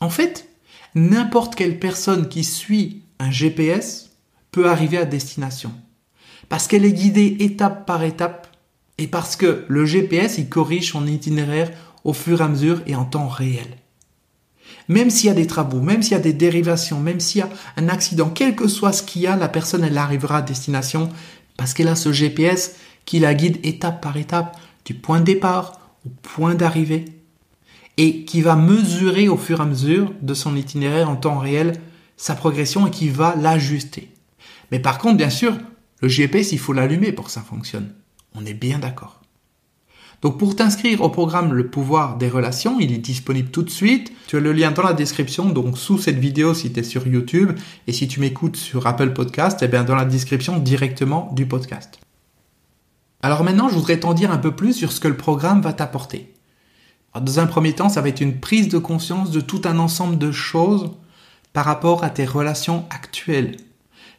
[0.00, 0.48] En fait,
[0.94, 4.10] n'importe quelle personne qui suit un GPS
[4.52, 5.72] peut arriver à destination.
[6.48, 8.48] Parce qu'elle est guidée étape par étape
[8.98, 11.70] et parce que le GPS, il corrige son itinéraire
[12.04, 13.78] au fur et à mesure et en temps réel.
[14.88, 17.42] Même s'il y a des travaux, même s'il y a des dérivations, même s'il y
[17.42, 20.42] a un accident, quel que soit ce qu'il y a, la personne, elle arrivera à
[20.42, 21.08] destination
[21.56, 25.80] parce qu'elle a ce GPS qui la guide étape par étape, du point de départ
[26.04, 27.06] au point d'arrivée
[27.96, 31.80] et qui va mesurer au fur et à mesure de son itinéraire en temps réel
[32.16, 34.10] sa progression et qui va l'ajuster.
[34.70, 35.56] Mais par contre, bien sûr,
[36.00, 37.92] le GPS, il faut l'allumer pour que ça fonctionne.
[38.34, 39.20] On est bien d'accord.
[40.24, 44.10] Donc pour t'inscrire au programme Le pouvoir des relations, il est disponible tout de suite.
[44.26, 47.06] Tu as le lien dans la description, donc sous cette vidéo si tu es sur
[47.06, 47.52] YouTube
[47.86, 52.00] et si tu m'écoutes sur Apple Podcast, eh bien dans la description directement du podcast.
[53.20, 55.74] Alors maintenant, je voudrais t'en dire un peu plus sur ce que le programme va
[55.74, 56.32] t'apporter.
[57.14, 60.16] Dans un premier temps, ça va être une prise de conscience de tout un ensemble
[60.16, 60.90] de choses
[61.52, 63.58] par rapport à tes relations actuelles.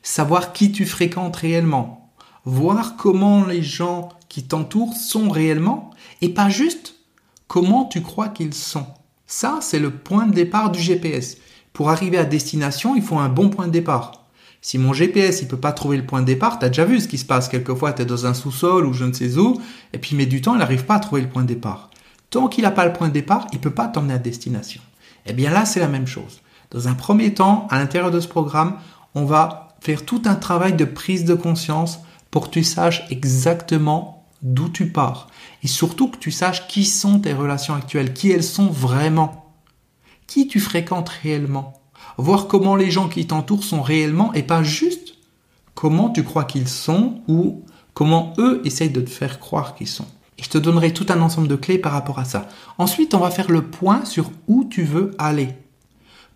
[0.04, 2.12] Savoir qui tu fréquentes réellement.
[2.46, 6.96] Voir comment les gens qui t'entourent sont réellement et pas juste
[7.48, 8.88] comment tu crois qu'ils sont.
[9.28, 11.38] Ça, c'est le point de départ du GPS.
[11.74, 14.26] Pour arriver à destination, il faut un bon point de départ.
[14.62, 17.08] Si mon GPS il peut pas trouver le point de départ, t'as déjà vu ce
[17.08, 17.50] qui se passe.
[17.50, 19.62] Quelquefois, tu es dans un sous-sol ou je ne sais où,
[19.94, 21.92] et puis il met du temps, il n'arrive pas à trouver le point de départ.
[22.30, 24.82] Tant qu'il n'a pas le point de départ, il peut pas t'emmener à destination.
[25.26, 26.42] Eh bien là, c'est la même chose.
[26.72, 28.78] Dans un premier temps, à l'intérieur de ce programme,
[29.14, 32.00] on va faire tout un travail de prise de conscience
[32.32, 34.15] pour que tu saches exactement
[34.46, 35.28] d'où tu pars.
[35.64, 39.54] Et surtout que tu saches qui sont tes relations actuelles, qui elles sont vraiment.
[40.28, 41.74] Qui tu fréquentes réellement.
[42.18, 45.16] Voir comment les gens qui t'entourent sont réellement et pas juste
[45.74, 50.06] comment tu crois qu'ils sont ou comment eux essayent de te faire croire qu'ils sont.
[50.38, 52.48] Et je te donnerai tout un ensemble de clés par rapport à ça.
[52.78, 55.50] Ensuite, on va faire le point sur où tu veux aller.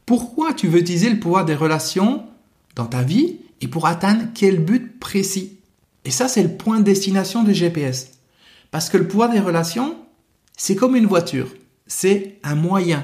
[0.06, 2.24] Pourquoi tu veux utiliser le pouvoir des relations
[2.76, 5.59] dans ta vie et pour atteindre quel but précis?
[6.06, 8.12] Et ça, c'est le point de destination du GPS.
[8.72, 9.98] Parce que le pouvoir des relations,
[10.58, 11.48] c'est comme une voiture.
[11.88, 13.04] C'est un moyen.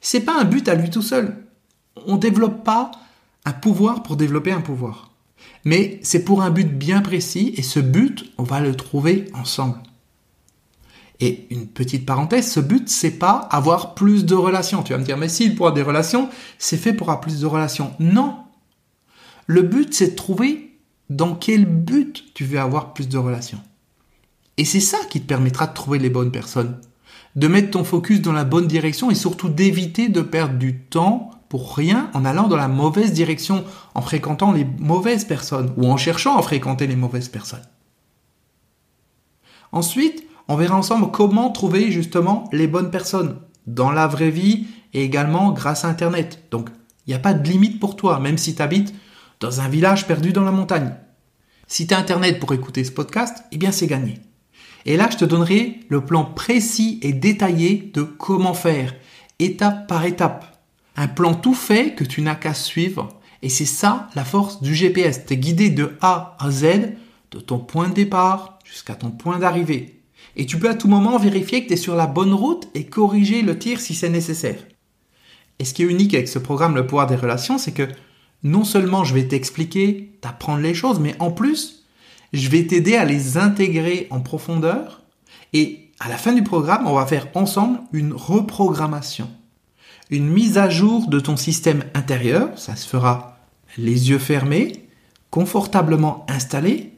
[0.00, 1.44] C'est pas un but à lui tout seul.
[2.06, 2.90] On développe pas
[3.44, 5.10] un pouvoir pour développer un pouvoir.
[5.64, 9.78] Mais c'est pour un but bien précis et ce but, on va le trouver ensemble.
[11.20, 14.82] Et une petite parenthèse, ce but, c'est pas avoir plus de relations.
[14.82, 17.40] Tu vas me dire, mais si, pour avoir des relations, c'est fait pour avoir plus
[17.40, 17.92] de relations.
[18.00, 18.36] Non.
[19.46, 20.69] Le but, c'est de trouver
[21.10, 23.60] dans quel but tu veux avoir plus de relations.
[24.56, 26.78] Et c'est ça qui te permettra de trouver les bonnes personnes,
[27.36, 31.30] de mettre ton focus dans la bonne direction et surtout d'éviter de perdre du temps
[31.48, 35.96] pour rien en allant dans la mauvaise direction, en fréquentant les mauvaises personnes ou en
[35.96, 37.66] cherchant à fréquenter les mauvaises personnes.
[39.72, 45.04] Ensuite, on verra ensemble comment trouver justement les bonnes personnes dans la vraie vie et
[45.04, 46.44] également grâce à Internet.
[46.50, 46.70] Donc,
[47.06, 48.94] il n'y a pas de limite pour toi, même si tu habites
[49.40, 50.94] dans un village perdu dans la montagne.
[51.66, 54.18] Si tu as Internet pour écouter ce podcast, eh bien c'est gagné.
[54.86, 58.94] Et là, je te donnerai le plan précis et détaillé de comment faire,
[59.38, 60.46] étape par étape.
[60.96, 63.08] Un plan tout fait que tu n'as qu'à suivre.
[63.42, 65.24] Et c'est ça la force du GPS.
[65.26, 66.64] Tu es guidé de A à Z,
[67.30, 70.02] de ton point de départ jusqu'à ton point d'arrivée.
[70.36, 72.84] Et tu peux à tout moment vérifier que tu es sur la bonne route et
[72.84, 74.58] corriger le tir si c'est nécessaire.
[75.58, 77.88] Et ce qui est unique avec ce programme Le pouvoir des relations, c'est que
[78.42, 81.84] non seulement je vais t'expliquer, t'apprendre les choses, mais en plus,
[82.32, 85.02] je vais t'aider à les intégrer en profondeur.
[85.52, 89.28] Et à la fin du programme, on va faire ensemble une reprogrammation,
[90.10, 92.58] une mise à jour de ton système intérieur.
[92.58, 93.38] Ça se fera
[93.76, 94.88] les yeux fermés,
[95.30, 96.92] confortablement installé,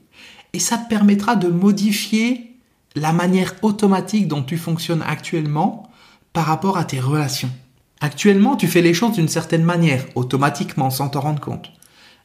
[0.53, 2.57] et ça te permettra de modifier
[2.95, 5.91] la manière automatique dont tu fonctionnes actuellement
[6.33, 7.51] par rapport à tes relations.
[8.03, 11.71] Actuellement, tu fais les choses d'une certaine manière, automatiquement, sans t'en rendre compte.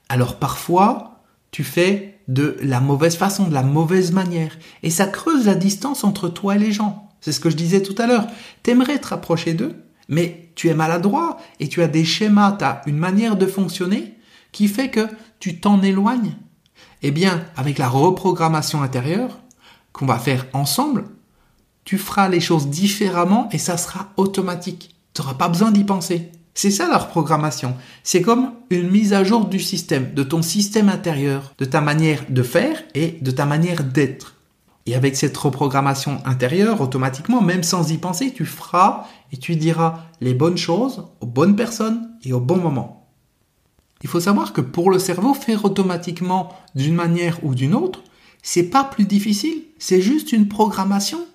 [0.09, 4.57] Alors parfois, tu fais de la mauvaise façon, de la mauvaise manière.
[4.81, 7.07] Et ça creuse la distance entre toi et les gens.
[7.21, 8.25] C'est ce que je disais tout à l'heure.
[8.63, 9.75] T'aimerais te rapprocher d'eux,
[10.09, 14.15] mais tu es maladroit et tu as des schémas, tu as une manière de fonctionner
[14.51, 15.07] qui fait que
[15.39, 16.37] tu t'en éloignes.
[17.03, 19.37] Eh bien, avec la reprogrammation intérieure
[19.93, 21.05] qu'on va faire ensemble,
[21.85, 24.96] tu feras les choses différemment et ça sera automatique.
[25.17, 26.29] Tu n'auras pas besoin d'y penser.
[26.53, 27.75] C'est ça la reprogrammation.
[28.03, 32.23] C'est comme une mise à jour du système, de ton système intérieur, de ta manière
[32.29, 34.35] de faire et de ta manière d'être.
[34.85, 40.03] Et avec cette reprogrammation intérieure, automatiquement, même sans y penser, tu feras et tu diras
[40.21, 43.07] les bonnes choses aux bonnes personnes et au bon moment.
[44.03, 48.03] Il faut savoir que pour le cerveau, faire automatiquement d'une manière ou d'une autre,
[48.43, 51.25] c'est pas plus difficile, c'est juste une programmation.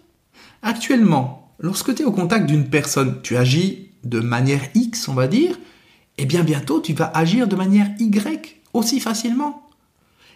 [0.62, 5.28] Actuellement, Lorsque tu es au contact d'une personne, tu agis de manière X, on va
[5.28, 5.56] dire,
[6.18, 9.68] et eh bien bientôt tu vas agir de manière Y aussi facilement.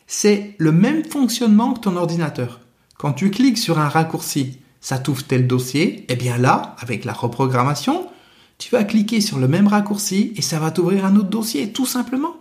[0.07, 2.61] C'est le même fonctionnement que ton ordinateur.
[2.97, 7.05] Quand tu cliques sur un raccourci, ça t'ouvre tel dossier, et eh bien là, avec
[7.05, 8.09] la reprogrammation,
[8.59, 11.87] tu vas cliquer sur le même raccourci et ça va t'ouvrir un autre dossier, tout
[11.87, 12.37] simplement.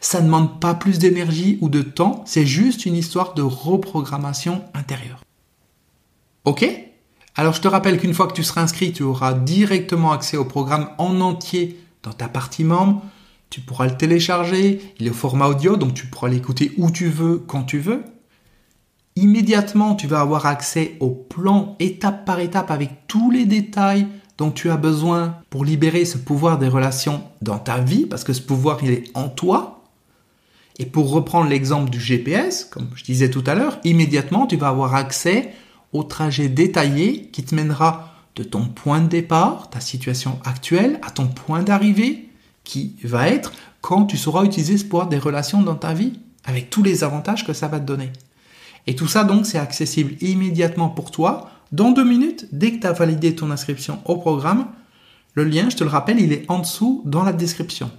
[0.00, 4.64] Ça ne demande pas plus d'énergie ou de temps, c'est juste une histoire de reprogrammation
[4.74, 5.22] intérieure.
[6.44, 6.85] Ok?
[7.36, 10.46] Alors je te rappelle qu'une fois que tu seras inscrit, tu auras directement accès au
[10.46, 13.02] programme en entier dans ta partie membre.
[13.50, 17.08] Tu pourras le télécharger, il est au format audio, donc tu pourras l'écouter où tu
[17.08, 18.02] veux, quand tu veux.
[19.16, 24.06] Immédiatement, tu vas avoir accès au plan étape par étape avec tous les détails
[24.38, 28.32] dont tu as besoin pour libérer ce pouvoir des relations dans ta vie, parce que
[28.32, 29.84] ce pouvoir, il est en toi.
[30.78, 34.68] Et pour reprendre l'exemple du GPS, comme je disais tout à l'heure, immédiatement, tu vas
[34.68, 35.52] avoir accès
[35.92, 41.10] au trajet détaillé qui te mènera de ton point de départ, ta situation actuelle, à
[41.10, 42.28] ton point d'arrivée,
[42.64, 46.12] qui va être quand tu sauras utiliser ce pouvoir des relations dans ta vie,
[46.44, 48.12] avec tous les avantages que ça va te donner.
[48.86, 52.86] Et tout ça donc c'est accessible immédiatement pour toi dans deux minutes dès que tu
[52.86, 54.66] as validé ton inscription au programme.
[55.34, 57.90] Le lien, je te le rappelle, il est en dessous dans la description.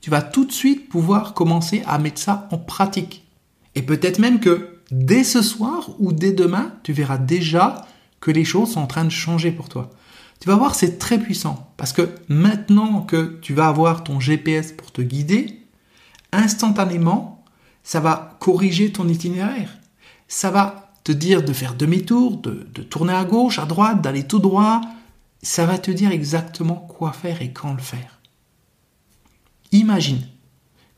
[0.00, 3.26] Tu vas tout de suite pouvoir commencer à mettre ça en pratique.
[3.74, 7.86] Et peut-être même que dès ce soir ou dès demain, tu verras déjà
[8.20, 9.90] que les choses sont en train de changer pour toi.
[10.40, 11.72] Tu vas voir, c'est très puissant.
[11.76, 15.62] Parce que maintenant que tu vas avoir ton GPS pour te guider,
[16.32, 17.44] instantanément,
[17.82, 19.78] ça va corriger ton itinéraire.
[20.28, 24.26] Ça va te dire de faire demi-tour, de, de tourner à gauche, à droite, d'aller
[24.26, 24.80] tout droit.
[25.42, 28.20] Ça va te dire exactement quoi faire et quand le faire.
[29.72, 30.20] Imagine,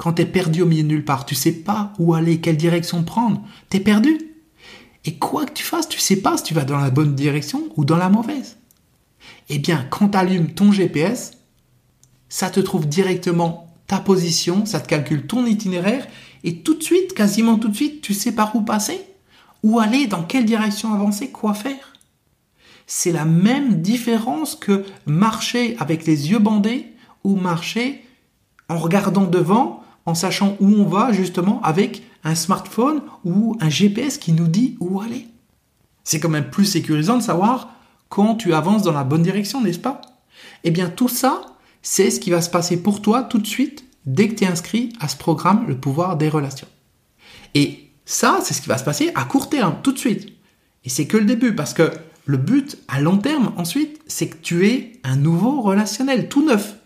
[0.03, 2.57] quand tu es perdu au milieu de nulle part, tu sais pas où aller, quelle
[2.57, 4.19] direction prendre, tu es perdu.
[5.05, 7.69] Et quoi que tu fasses, tu sais pas si tu vas dans la bonne direction
[7.77, 8.57] ou dans la mauvaise.
[9.49, 11.35] Eh bien, quand tu allumes ton GPS,
[12.29, 16.09] ça te trouve directement ta position, ça te calcule ton itinéraire,
[16.43, 19.01] et tout de suite, quasiment tout de suite, tu sais par où passer,
[19.63, 21.93] où aller, dans quelle direction avancer, quoi faire.
[22.89, 28.05] C'est la même différence que marcher avec les yeux bandés ou marcher
[28.69, 34.19] en regardant devant en sachant où on va justement avec un smartphone ou un GPS
[34.19, 35.29] qui nous dit où aller.
[36.05, 37.75] C'est quand même plus sécurisant de savoir
[38.09, 40.01] quand tu avances dans la bonne direction, n'est-ce pas?
[40.65, 41.43] Eh bien tout ça,
[41.83, 44.49] c'est ce qui va se passer pour toi tout de suite dès que tu es
[44.49, 46.69] inscrit à ce programme Le pouvoir des relations.
[47.55, 50.33] Et ça, c'est ce qui va se passer à court terme, tout de suite.
[50.85, 51.93] Et c'est que le début, parce que
[52.25, 56.77] le but à long terme, ensuite, c'est que tu aies un nouveau relationnel, tout neuf,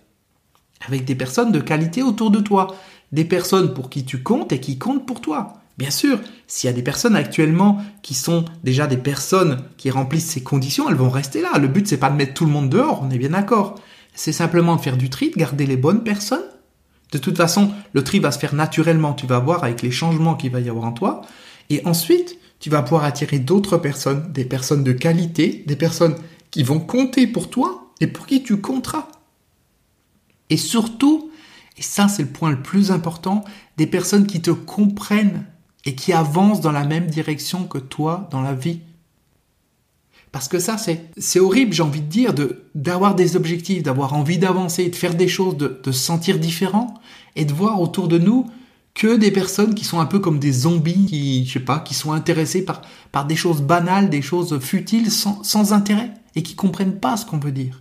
[0.86, 2.74] avec des personnes de qualité autour de toi,
[3.12, 5.54] des personnes pour qui tu comptes et qui comptent pour toi.
[5.78, 10.30] Bien sûr, s'il y a des personnes actuellement qui sont déjà des personnes qui remplissent
[10.30, 11.58] ces conditions, elles vont rester là.
[11.58, 13.74] Le but, c'est pas de mettre tout le monde dehors, on est bien d'accord.
[14.14, 16.44] C'est simplement de faire du tri, de garder les bonnes personnes.
[17.12, 20.34] De toute façon, le tri va se faire naturellement, tu vas voir avec les changements
[20.34, 21.20] qu'il va y avoir en toi.
[21.68, 26.16] Et ensuite, tu vas pouvoir attirer d'autres personnes, des personnes de qualité, des personnes
[26.50, 29.08] qui vont compter pour toi et pour qui tu compteras.
[30.48, 31.30] Et surtout,
[31.76, 33.44] et ça c'est le point le plus important,
[33.76, 35.44] des personnes qui te comprennent
[35.84, 38.80] et qui avancent dans la même direction que toi dans la vie.
[40.32, 42.34] Parce que ça, c'est, horrible, j'ai envie de dire,
[42.74, 46.92] d'avoir des objectifs, d'avoir envie d'avancer, de faire des choses, de, de se sentir différent
[47.36, 48.46] et de voir autour de nous
[48.92, 51.94] que des personnes qui sont un peu comme des zombies, qui, je sais pas, qui
[51.94, 56.54] sont intéressés par, par des choses banales, des choses futiles, sans, sans intérêt, et qui
[56.54, 57.80] comprennent pas ce qu'on veut dire.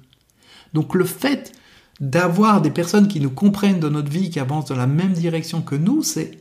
[0.74, 1.52] Donc le fait
[2.00, 5.62] d'avoir des personnes qui nous comprennent dans notre vie, qui avancent dans la même direction
[5.62, 6.32] que nous, c'est,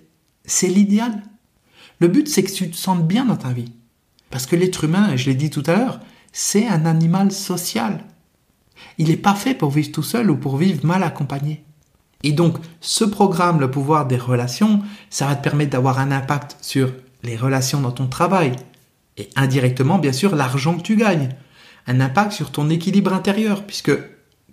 [0.45, 1.23] c'est l'idéal.
[2.01, 3.73] Le but, c'est que tu te sentes bien dans ta vie.
[4.31, 6.01] Parce que l'être humain, je l'ai dit tout à l'heure,
[6.33, 8.05] c'est un animal social.
[8.99, 11.65] Il n'est pas fait pour vivre tout seul ou pour vivre mal accompagné.
[12.25, 16.57] Et donc, ce programme, le pouvoir des relations, ça va te permettre d'avoir un impact
[16.61, 18.57] sur les relations dans ton travail.
[19.17, 21.29] Et indirectement, bien sûr, l'argent que tu gagnes.
[21.87, 23.93] Un impact sur ton équilibre intérieur, puisque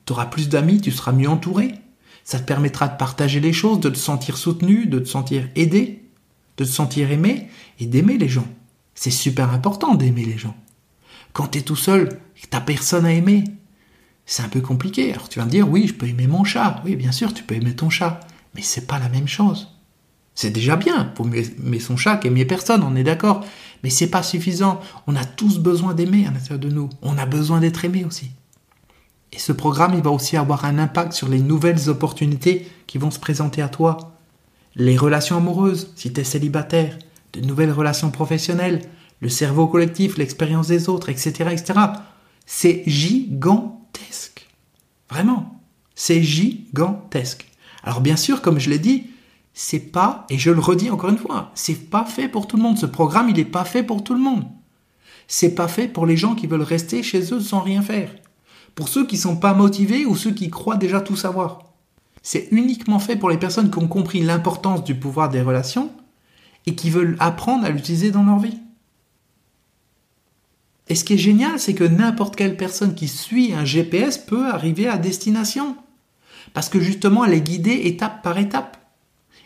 [0.06, 1.76] tu auras plus d'amis, tu seras mieux entouré.
[2.24, 6.04] Ça te permettra de partager les choses, de te sentir soutenu, de te sentir aidé,
[6.58, 8.48] de te sentir aimé et d'aimer les gens.
[8.94, 10.56] C'est super important d'aimer les gens.
[11.34, 13.44] Quand tu es tout seul tu personne à aimer,
[14.26, 15.14] c'est un peu compliqué.
[15.14, 16.82] Alors tu vas me dire, oui, je peux aimer mon chat.
[16.86, 18.20] Oui, bien sûr, tu peux aimer ton chat.
[18.56, 19.70] Mais c'est pas la même chose.
[20.34, 23.46] C'est déjà bien pour aimer son chat qu'aimer personne, on est d'accord.
[23.84, 24.80] Mais c'est pas suffisant.
[25.08, 26.90] On a tous besoin d'aimer à l'intérieur de nous.
[27.02, 28.32] On a besoin d'être aimé aussi.
[29.34, 33.12] Et ce programme, il va aussi avoir un impact sur les nouvelles opportunités qui vont
[33.12, 34.18] se présenter à toi.
[34.76, 36.98] Les relations amoureuses, si tu es célibataire,
[37.34, 38.82] de nouvelles relations professionnelles,
[39.22, 41.80] le cerveau collectif, l'expérience des autres, etc., etc.
[42.46, 44.48] C'est gigantesque.
[45.10, 45.62] Vraiment.
[45.96, 47.46] C'est gigantesque.
[47.84, 49.08] Alors bien sûr, comme je l'ai dit,
[49.54, 52.64] c'est pas, et je le redis encore une fois, c'est pas fait pour tout le
[52.64, 52.78] monde.
[52.78, 54.46] Ce programme, il n'est pas fait pour tout le monde.
[55.28, 58.10] C'est pas fait pour les gens qui veulent rester chez eux sans rien faire.
[58.76, 61.74] Pour ceux qui sont pas motivés ou ceux qui croient déjà tout savoir.
[62.22, 65.92] C'est uniquement fait pour les personnes qui ont compris l'importance du pouvoir des relations
[66.66, 68.60] et qui veulent apprendre à l'utiliser dans leur vie.
[70.88, 74.48] Et ce qui est génial, c'est que n'importe quelle personne qui suit un GPS peut
[74.48, 75.76] arriver à destination.
[76.54, 78.78] Parce que justement, elle est guidée étape par étape.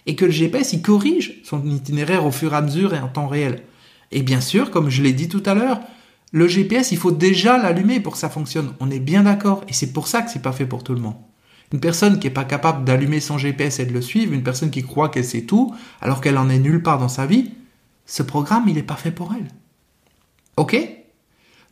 [0.08, 3.08] Et que le GPS, il corrige son itinéraire au fur et à mesure et en
[3.08, 3.64] temps réel.
[4.12, 5.82] Et bien sûr, comme je l'ai dit tout à l'heure,
[6.36, 8.74] le GPS, il faut déjà l'allumer pour que ça fonctionne.
[8.82, 9.63] On est bien d'accord.
[9.69, 11.15] Et c'est pour ça que c'est pas fait pour tout le monde.
[11.71, 14.69] Une personne qui n'est pas capable d'allumer son GPS et de le suivre, une personne
[14.69, 17.52] qui croit qu'elle sait tout, alors qu'elle en est nulle part dans sa vie,
[18.06, 19.48] ce programme, il n'est pas fait pour elle.
[20.58, 20.78] Ok?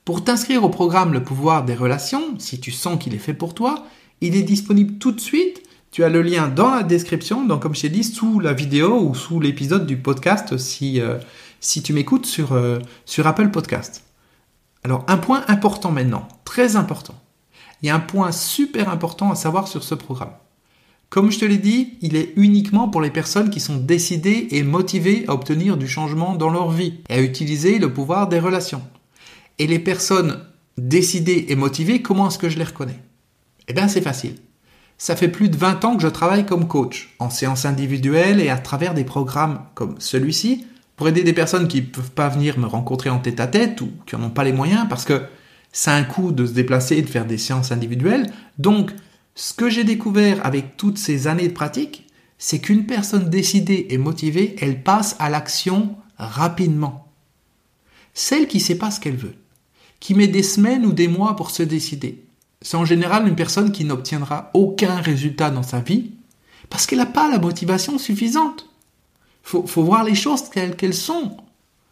[0.06, 3.54] Pour t'inscrire au programme Le pouvoir des relations, si tu sens qu'il est fait pour
[3.54, 3.86] toi,
[4.22, 5.62] il est disponible tout de suite.
[5.92, 8.98] Tu as le lien dans la description, donc comme je t'ai dit, sous la vidéo
[9.02, 11.18] ou sous l'épisode du podcast si, euh,
[11.60, 14.06] si tu m'écoutes sur, euh, sur Apple Podcast.
[14.84, 17.16] Alors un point important maintenant, très important
[17.84, 20.32] il y a un point super important à savoir sur ce programme.
[21.10, 24.64] Comme je te l'ai dit, il est uniquement pour les personnes qui sont décidées et
[24.64, 28.82] motivées à obtenir du changement dans leur vie et à utiliser le pouvoir des relations.
[29.60, 30.40] Et les personnes
[30.78, 33.00] décidées et motivées, comment est-ce que je les reconnais?
[33.68, 34.38] Eh bien c'est facile.
[34.98, 38.50] Ça fait plus de 20 ans que je travaille comme coach, en séance individuelle et
[38.50, 42.60] à travers des programmes comme celui-ci, pour aider des personnes qui ne peuvent pas venir
[42.60, 45.24] me rencontrer en tête à tête ou qui n'en ont pas les moyens parce que
[45.72, 48.32] c'est un coût de se déplacer et de faire des séances individuelles.
[48.60, 48.92] Donc,
[49.36, 53.98] ce que j'ai découvert avec toutes ces années de pratique, c'est qu'une personne décidée et
[53.98, 57.08] motivée, elle passe à l'action rapidement.
[58.14, 59.36] Celle qui ne sait pas ce qu'elle veut,
[60.00, 62.24] qui met des semaines ou des mois pour se décider,
[62.62, 66.12] c'est en général une personne qui n'obtiendra aucun résultat dans sa vie
[66.70, 68.70] parce qu'elle n'a pas la motivation suffisante.
[69.44, 71.38] Faut, faut voir les choses telles qu'elles sont.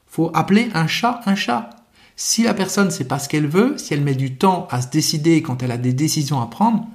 [0.08, 1.70] Faut appeler un chat un chat.
[2.16, 4.82] Si la personne ne sait pas ce qu'elle veut, si elle met du temps à
[4.82, 6.88] se décider quand elle a des décisions à prendre,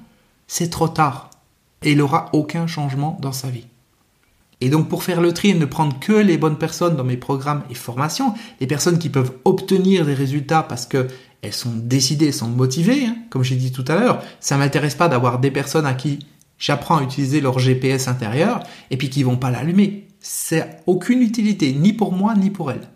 [0.47, 1.29] c'est trop tard.
[1.83, 3.67] Et elle n'aura aucun changement dans sa vie.
[4.61, 7.17] Et donc pour faire le tri et ne prendre que les bonnes personnes dans mes
[7.17, 11.07] programmes et formations, les personnes qui peuvent obtenir des résultats parce que
[11.43, 15.07] elles sont décidées, sont motivées, hein, comme j'ai dit tout à l'heure, ça m'intéresse pas
[15.07, 16.19] d'avoir des personnes à qui
[16.57, 20.06] j'apprends à utiliser leur GPS intérieur et puis qui vont pas l'allumer.
[20.29, 22.89] C'est aucune utilité, ni pour moi, ni pour elle.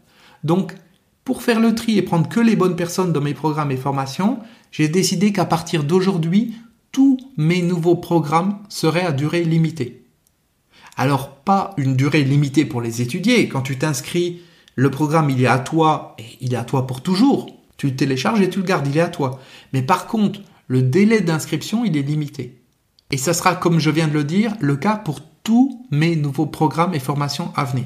[0.44, 0.76] Donc,
[1.24, 4.40] pour faire le tri et prendre que les bonnes personnes dans mes programmes et formations,
[4.70, 6.56] j'ai décidé qu'à partir d'aujourd'hui,
[6.92, 10.04] tous mes nouveaux programmes seraient à durée limitée.
[10.98, 13.48] Alors, pas une durée limitée pour les étudier.
[13.48, 14.42] Quand tu t'inscris,
[14.76, 17.50] le programme, il est à toi et il est à toi pour toujours.
[17.78, 19.40] Tu le télécharges et tu le gardes, il est à toi.
[19.72, 22.62] Mais par contre, le délai d'inscription, il est limité.
[23.10, 26.46] Et ça sera, comme je viens de le dire, le cas pour tous mes nouveaux
[26.46, 27.86] programmes et formations à venir.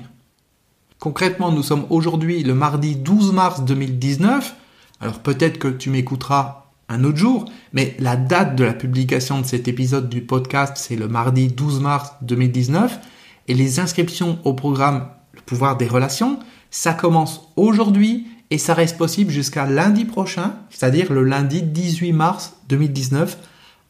[0.99, 4.55] Concrètement, nous sommes aujourd'hui le mardi 12 mars 2019.
[5.01, 9.45] Alors peut-être que tu m'écouteras un autre jour, mais la date de la publication de
[9.45, 12.99] cet épisode du podcast, c'est le mardi 12 mars 2019.
[13.47, 16.39] Et les inscriptions au programme Le pouvoir des relations,
[16.71, 22.53] ça commence aujourd'hui et ça reste possible jusqu'à lundi prochain, c'est-à-dire le lundi 18 mars
[22.69, 23.37] 2019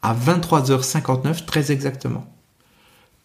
[0.02, 2.26] à 23h59 très exactement.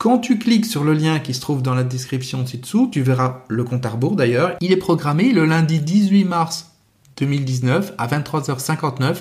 [0.02, 3.44] Quand tu cliques sur le lien qui se trouve dans la description ci-dessous, tu verras
[3.50, 4.58] le compte à rebours d'ailleurs.
[4.60, 6.72] Il est programmé le lundi 18 mars
[7.18, 9.18] 2019 à 23h59.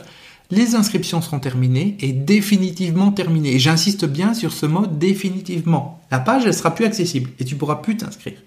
[0.50, 3.56] Les inscriptions seront terminées et définitivement terminées.
[3.56, 6.00] Et j'insiste bien sur ce mot définitivement.
[6.10, 8.38] La page, elle sera plus accessible et tu pourras plus t'inscrire.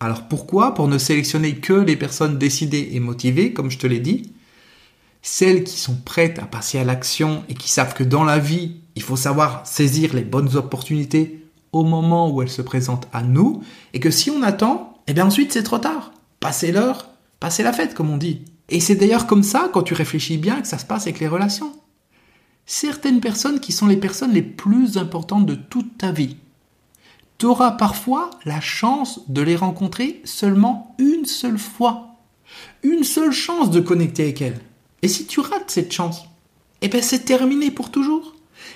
[0.00, 0.74] Alors pourquoi?
[0.74, 4.34] Pour ne sélectionner que les personnes décidées et motivées, comme je te l'ai dit.
[5.22, 8.72] Celles qui sont prêtes à passer à l'action et qui savent que dans la vie,
[8.96, 11.40] il faut savoir saisir les bonnes opportunités
[11.74, 13.62] au moment où elle se présente à nous,
[13.92, 16.12] et que si on attend, eh bien ensuite c'est trop tard.
[16.40, 17.10] Passez l'heure,
[17.40, 18.42] passez la fête, comme on dit.
[18.68, 21.28] Et c'est d'ailleurs comme ça, quand tu réfléchis bien, que ça se passe avec les
[21.28, 21.72] relations.
[22.66, 26.36] Certaines personnes qui sont les personnes les plus importantes de toute ta vie,
[27.38, 32.16] tu auras parfois la chance de les rencontrer seulement une seule fois.
[32.82, 34.60] Une seule chance de connecter avec elles.
[35.02, 36.22] Et si tu rates cette chance,
[36.80, 38.33] eh bien c'est terminé pour toujours.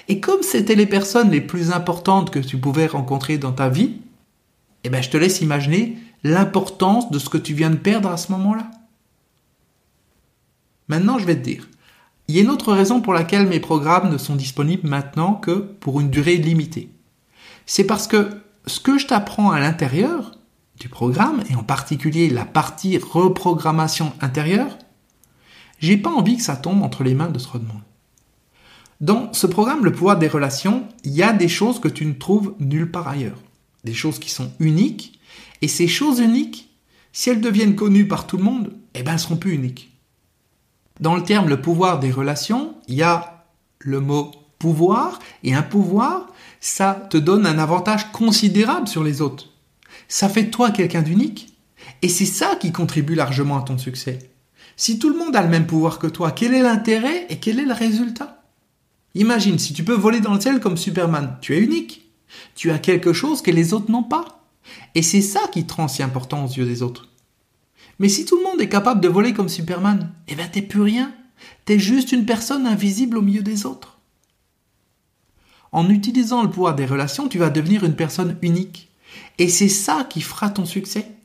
[0.09, 3.97] Et comme c'était les personnes les plus importantes que tu pouvais rencontrer dans ta vie,
[4.85, 8.17] eh ben, je te laisse imaginer l'importance de ce que tu viens de perdre à
[8.17, 8.71] ce moment-là.
[10.89, 11.69] Maintenant, je vais te dire,
[12.27, 15.53] il y a une autre raison pour laquelle mes programmes ne sont disponibles maintenant que
[15.53, 16.91] pour une durée limitée.
[17.67, 18.31] C'est parce que
[18.67, 20.33] ce que je t'apprends à l'intérieur
[20.81, 24.79] du programme, et en particulier la partie reprogrammation intérieure,
[25.81, 27.83] j'ai pas envie que ça tombe entre les mains de ce monde.
[29.01, 32.15] Dans ce programme, le pouvoir des relations, il y a des choses que tu ne
[32.15, 33.39] trouves nulle part ailleurs.
[33.85, 35.21] Des choses qui sont uniques.
[35.63, 36.69] Et ces choses uniques,
[37.13, 39.93] si elles deviennent connues par tout le monde, eh ben, elles seront plus uniques.
[40.99, 43.47] Dans le terme le pouvoir des relations, il y a
[43.79, 45.21] le mot pouvoir.
[45.45, 46.27] Et un pouvoir,
[46.61, 49.51] ça te donne un avantage considérable sur les autres.
[50.09, 51.55] Ça fait de toi quelqu'un d'unique.
[52.03, 54.19] Et c'est ça qui contribue largement à ton succès.
[54.77, 57.61] Si tout le monde a le même pouvoir que toi, quel est l'intérêt et quel
[57.61, 58.38] est le résultat?
[59.15, 62.11] Imagine, si tu peux voler dans le ciel comme Superman, tu es unique.
[62.55, 64.45] Tu as quelque chose que les autres n'ont pas.
[64.95, 67.09] Et c'est ça qui te rend si important aux yeux des autres.
[67.99, 70.83] Mais si tout le monde est capable de voler comme Superman, eh ben t'es plus
[70.83, 71.13] rien.
[71.65, 73.99] T'es juste une personne invisible au milieu des autres.
[75.73, 78.91] En utilisant le pouvoir des relations, tu vas devenir une personne unique.
[79.39, 81.18] Et c'est ça qui fera ton succès.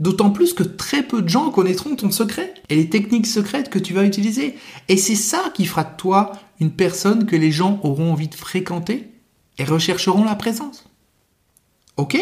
[0.00, 3.78] D'autant plus que très peu de gens connaîtront ton secret et les techniques secrètes que
[3.78, 4.56] tu vas utiliser.
[4.88, 8.34] Et c'est ça qui fera de toi une personne que les gens auront envie de
[8.34, 9.10] fréquenter
[9.58, 10.84] et rechercheront la présence.
[11.96, 12.18] Ok?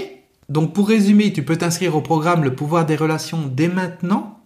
[0.48, 4.38] Donc pour résumer, tu peux t'inscrire au programme Le pouvoir des relations dès maintenant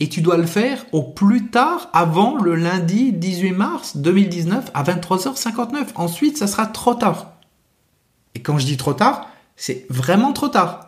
[0.00, 4.82] et tu dois le faire au plus tard avant le lundi 18 mars 2019 à
[4.82, 5.86] 23h59.
[5.94, 7.32] Ensuite, ça sera trop tard.
[8.34, 10.83] Et quand je dis trop tard, c'est vraiment trop tard.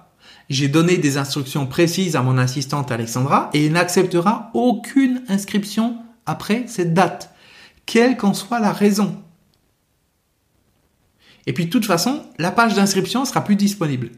[0.49, 6.65] J'ai donné des instructions précises à mon assistante Alexandra et il n'acceptera aucune inscription après
[6.69, 7.35] cette date,
[7.85, 9.21] quelle qu'en soit la raison.
[11.47, 14.11] Et puis de toute façon, la page d'inscription sera plus disponible,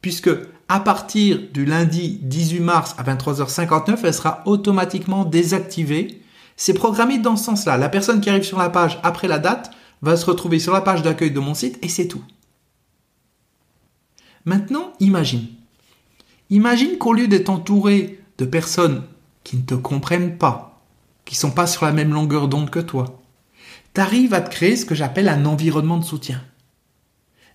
[0.00, 0.30] puisque
[0.68, 6.22] à partir du lundi 18 mars à 23h59, elle sera automatiquement désactivée.
[6.56, 7.76] C'est programmé dans ce sens-là.
[7.76, 9.70] La personne qui arrive sur la page après la date
[10.02, 12.22] va se retrouver sur la page d'accueil de mon site et c'est tout.
[14.44, 15.46] Maintenant, imagine.
[16.50, 19.02] Imagine qu'au lieu d'être entouré de personnes
[19.42, 20.82] qui ne te comprennent pas,
[21.24, 23.20] qui sont pas sur la même longueur d'onde que toi,
[23.94, 26.42] tu arrives à te créer ce que j'appelle un environnement de soutien.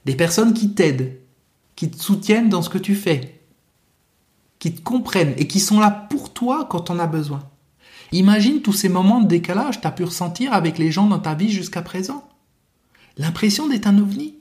[0.05, 1.19] Des personnes qui t'aident,
[1.75, 3.41] qui te soutiennent dans ce que tu fais,
[4.59, 7.43] qui te comprennent et qui sont là pour toi quand on a besoin.
[8.11, 11.19] Imagine tous ces moments de décalage que tu as pu ressentir avec les gens dans
[11.19, 12.27] ta vie jusqu'à présent.
[13.17, 14.35] L'impression d'être un ovni.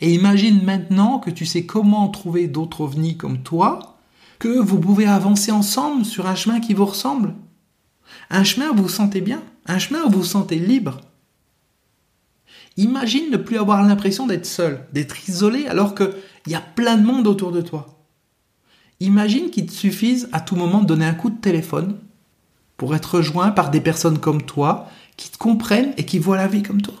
[0.00, 3.98] Et imagine maintenant que tu sais comment trouver d'autres ovnis comme toi,
[4.38, 7.34] que vous pouvez avancer ensemble sur un chemin qui vous ressemble.
[8.30, 11.00] Un chemin où vous sentez bien, un chemin où vous vous sentez libre.
[12.76, 16.12] Imagine ne plus avoir l'impression d'être seul, d'être isolé alors qu'il
[16.46, 18.04] y a plein de monde autour de toi.
[19.00, 21.98] Imagine qu'il te suffise à tout moment de donner un coup de téléphone
[22.76, 26.48] pour être rejoint par des personnes comme toi qui te comprennent et qui voient la
[26.48, 26.94] vie comme toi.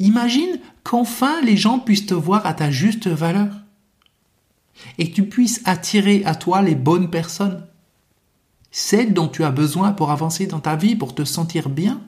[0.00, 3.54] Imagine qu'enfin les gens puissent te voir à ta juste valeur
[4.96, 7.66] et que tu puisses attirer à toi les bonnes personnes,
[8.70, 12.00] celles dont tu as besoin pour avancer dans ta vie, pour te sentir bien.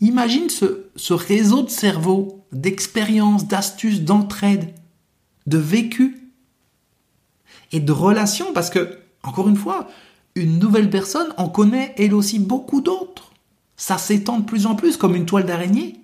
[0.00, 4.74] Imagine ce, réseau de cerveau, d'expériences, d'astuces, d'entraide,
[5.46, 6.32] de vécu
[7.70, 9.86] et de relations, parce que, encore une fois,
[10.34, 13.33] une nouvelle personne en connaît elle aussi beaucoup d'autres.
[13.76, 16.00] Ça s'étend de plus en plus comme une toile d'araignée.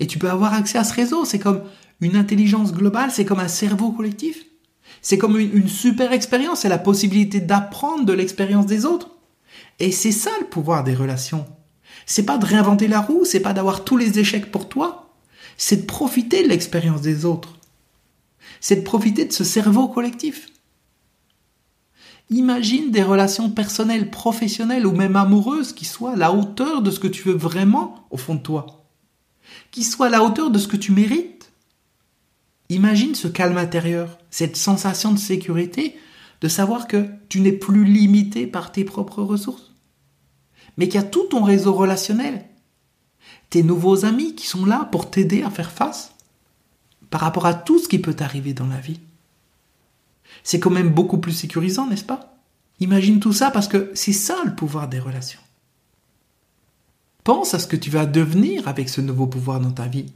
[0.00, 1.24] Et tu peux avoir accès à ce réseau.
[1.24, 1.62] C'est comme
[2.00, 4.44] une intelligence globale, c'est comme un cerveau collectif.
[5.00, 9.10] C'est comme une, super expérience, c'est la possibilité d'apprendre de l'expérience des autres.
[9.78, 11.46] Et c'est ça le pouvoir des relations.
[12.06, 15.14] C'est pas de réinventer la roue, c'est pas d'avoir tous les échecs pour toi.
[15.56, 17.58] C'est de profiter de l'expérience des autres.
[18.60, 20.48] C'est de profiter de ce cerveau collectif.
[22.30, 27.00] Imagine des relations personnelles, professionnelles ou même amoureuses qui soient à la hauteur de ce
[27.00, 28.84] que tu veux vraiment au fond de toi.
[29.70, 31.52] Qui soient à la hauteur de ce que tu mérites.
[32.68, 35.96] Imagine ce calme intérieur, cette sensation de sécurité,
[36.40, 39.74] de savoir que tu n'es plus limité par tes propres ressources,
[40.76, 42.46] mais qu'il y a tout ton réseau relationnel,
[43.50, 46.14] tes nouveaux amis qui sont là pour t'aider à faire face
[47.10, 49.00] par rapport à tout ce qui peut t'arriver dans la vie.
[50.44, 52.36] C'est quand même beaucoup plus sécurisant, n'est-ce pas?
[52.80, 55.40] Imagine tout ça parce que c'est ça le pouvoir des relations.
[57.24, 60.12] Pense à ce que tu vas devenir avec ce nouveau pouvoir dans ta vie.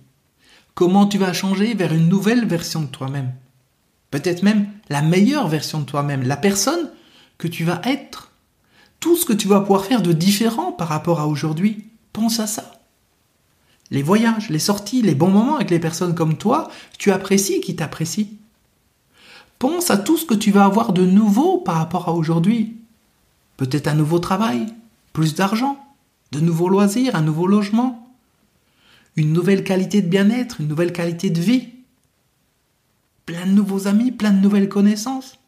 [0.75, 3.33] Comment tu vas changer vers une nouvelle version de toi-même.
[4.11, 6.91] Peut-être même la meilleure version de toi-même, la personne
[7.39, 8.33] que tu vas être.
[8.99, 11.85] Tout ce que tu vas pouvoir faire de différent par rapport à aujourd'hui.
[12.13, 12.73] Pense à ça.
[13.91, 17.77] Les voyages, les sorties, les bons moments avec les personnes comme toi, tu apprécies qui
[17.77, 18.27] t'apprécient.
[19.59, 22.77] Pense à tout ce que tu vas avoir de nouveau par rapport à aujourd'hui.
[23.57, 24.67] Peut-être un nouveau travail,
[25.13, 25.79] plus d'argent,
[26.33, 28.07] de nouveaux loisirs, un nouveau logement,
[29.17, 31.69] une nouvelle qualité de bien-être, une nouvelle qualité de vie,
[33.25, 35.39] plein de nouveaux amis, plein de nouvelles connaissances.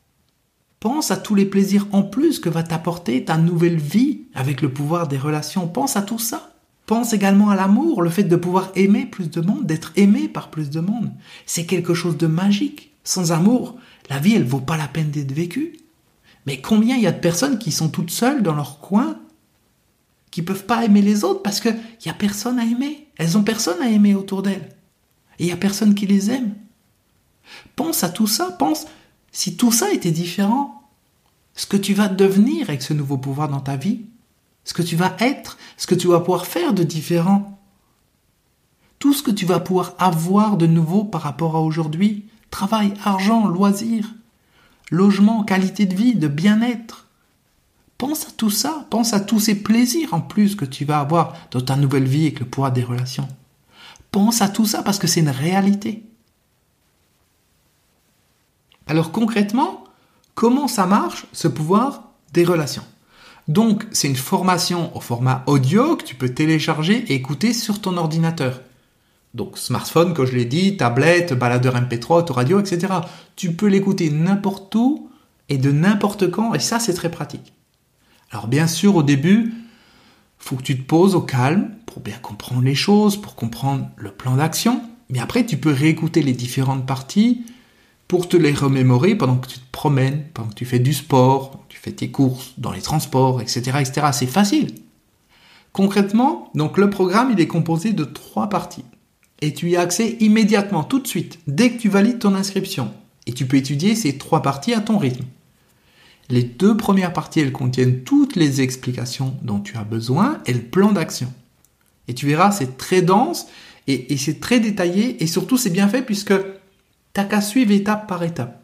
[0.80, 4.72] Pense à tous les plaisirs en plus que va t'apporter ta nouvelle vie avec le
[4.72, 5.66] pouvoir des relations.
[5.66, 6.52] Pense à tout ça.
[6.86, 10.48] Pense également à l'amour, le fait de pouvoir aimer plus de monde, d'être aimé par
[10.50, 11.10] plus de monde.
[11.44, 12.92] C'est quelque chose de magique.
[13.04, 13.76] Sans amour,
[14.08, 15.78] la vie, elle vaut pas la peine d'être vécue.
[16.46, 19.18] Mais combien il y a de personnes qui sont toutes seules dans leur coin,
[20.30, 23.08] qui peuvent pas aimer les autres parce qu'il y a personne à aimer.
[23.16, 24.68] Elles ont personne à aimer autour d'elles.
[25.38, 26.54] Et il y a personne qui les aime.
[27.76, 28.86] Pense à tout ça, pense
[29.32, 30.82] si tout ça était différent,
[31.54, 34.02] ce que tu vas devenir avec ce nouveau pouvoir dans ta vie,
[34.64, 37.58] ce que tu vas être, ce que tu vas pouvoir faire de différent,
[38.98, 43.46] tout ce que tu vas pouvoir avoir de nouveau par rapport à aujourd'hui, Travail, argent,
[43.46, 44.06] loisirs,
[44.90, 47.06] logement, qualité de vie, de bien-être.
[47.98, 51.34] Pense à tout ça, pense à tous ces plaisirs en plus que tu vas avoir
[51.50, 53.28] dans ta nouvelle vie avec le pouvoir des relations.
[54.12, 56.04] Pense à tout ça parce que c'est une réalité.
[58.86, 59.84] Alors concrètement,
[60.34, 62.84] comment ça marche ce pouvoir des relations?
[63.48, 67.96] Donc c'est une formation au format audio que tu peux télécharger et écouter sur ton
[67.96, 68.60] ordinateur.
[69.34, 72.94] Donc smartphone, comme je l'ai dit, tablette, baladeur MP3, autoradio, etc.
[73.36, 75.10] Tu peux l'écouter n'importe où
[75.48, 77.52] et de n'importe quand, et ça c'est très pratique.
[78.30, 79.52] Alors bien sûr, au début,
[80.38, 84.10] faut que tu te poses au calme pour bien comprendre les choses, pour comprendre le
[84.10, 84.82] plan d'action.
[85.10, 87.44] Mais après, tu peux réécouter les différentes parties
[88.08, 91.64] pour te les remémorer pendant que tu te promènes, pendant que tu fais du sport,
[91.68, 94.08] tu fais tes courses, dans les transports, etc., etc.
[94.12, 94.74] C'est facile.
[95.72, 98.84] Concrètement, donc le programme, il est composé de trois parties
[99.40, 102.92] et tu y as accès immédiatement, tout de suite, dès que tu valides ton inscription.
[103.26, 105.24] Et tu peux étudier ces trois parties à ton rythme.
[106.30, 110.60] Les deux premières parties, elles contiennent toutes les explications dont tu as besoin et le
[110.60, 111.32] plan d'action.
[112.06, 113.46] Et tu verras, c'est très dense
[113.86, 116.34] et, c'est très détaillé et surtout c'est bien fait puisque
[117.12, 118.62] t'as qu'à suivre étape par étape.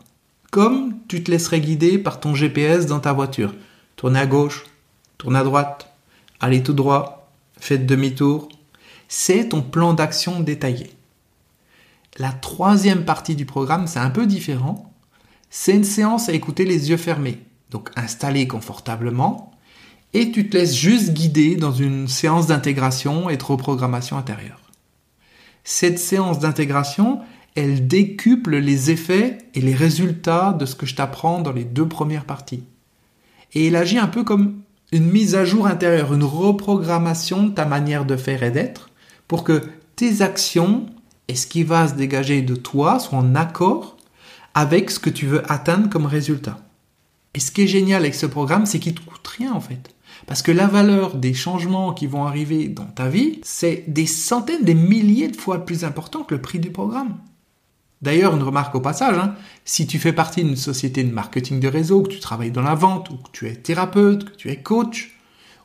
[0.50, 3.54] Comme tu te laisserais guider par ton GPS dans ta voiture.
[3.96, 4.64] Tourne à gauche,
[5.18, 5.94] tourne à droite,
[6.40, 8.48] allez tout droit, faites demi-tour,
[9.08, 10.92] c'est ton plan d'action détaillé.
[12.16, 14.92] La troisième partie du programme, c'est un peu différent.
[15.50, 17.40] C'est une séance à écouter les yeux fermés.
[17.70, 19.50] Donc installé confortablement.
[20.12, 24.60] Et tu te laisses juste guider dans une séance d'intégration et de reprogrammation intérieure.
[25.64, 27.20] Cette séance d'intégration,
[27.56, 31.88] elle décuple les effets et les résultats de ce que je t'apprends dans les deux
[31.88, 32.64] premières parties.
[33.54, 34.60] Et elle agit un peu comme
[34.92, 38.90] une mise à jour intérieure, une reprogrammation de ta manière de faire et d'être,
[39.28, 39.62] pour que
[39.96, 40.86] tes actions
[41.28, 43.96] et ce qui va se dégager de toi soient en accord
[44.54, 46.58] avec ce que tu veux atteindre comme résultat.
[47.34, 49.60] Et ce qui est génial avec ce programme, c'est qu'il ne te coûte rien en
[49.60, 49.94] fait.
[50.26, 54.62] Parce que la valeur des changements qui vont arriver dans ta vie, c'est des centaines,
[54.62, 57.16] des milliers de fois plus important que le prix du programme.
[58.00, 61.68] D'ailleurs, une remarque au passage, hein, si tu fais partie d'une société de marketing de
[61.68, 64.56] réseau, que tu travailles dans la vente, ou que tu es thérapeute, que tu es
[64.56, 65.13] coach,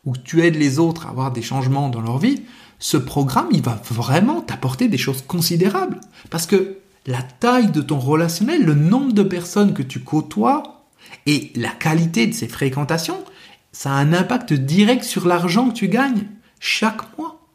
[0.06, 2.44] ou tu aides les autres à avoir des changements dans leur vie,
[2.80, 6.00] ce programme, il va vraiment t'apporter des choses considérables.
[6.30, 10.86] Parce que la taille de ton relationnel, le nombre de personnes que tu côtoies
[11.26, 13.24] et la qualité de ces fréquentations,
[13.72, 16.28] ça a un impact direct sur l'argent que tu gagnes
[16.60, 17.48] chaque mois.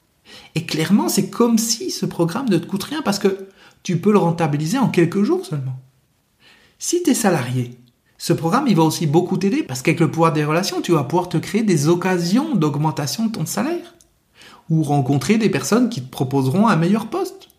[0.54, 3.48] Et clairement, c'est comme si ce programme ne te coûte rien parce que
[3.82, 5.78] tu peux le rentabiliser en quelques jours seulement.
[6.78, 7.78] Si tu es salarié,
[8.24, 11.04] ce programme, il va aussi beaucoup t'aider parce qu'avec le pouvoir des relations, tu vas
[11.04, 13.96] pouvoir te créer des occasions d'augmentation de ton salaire
[14.70, 17.50] ou rencontrer des personnes qui te proposeront un meilleur poste,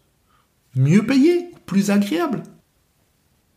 [0.76, 2.42] mieux payé, plus agréable.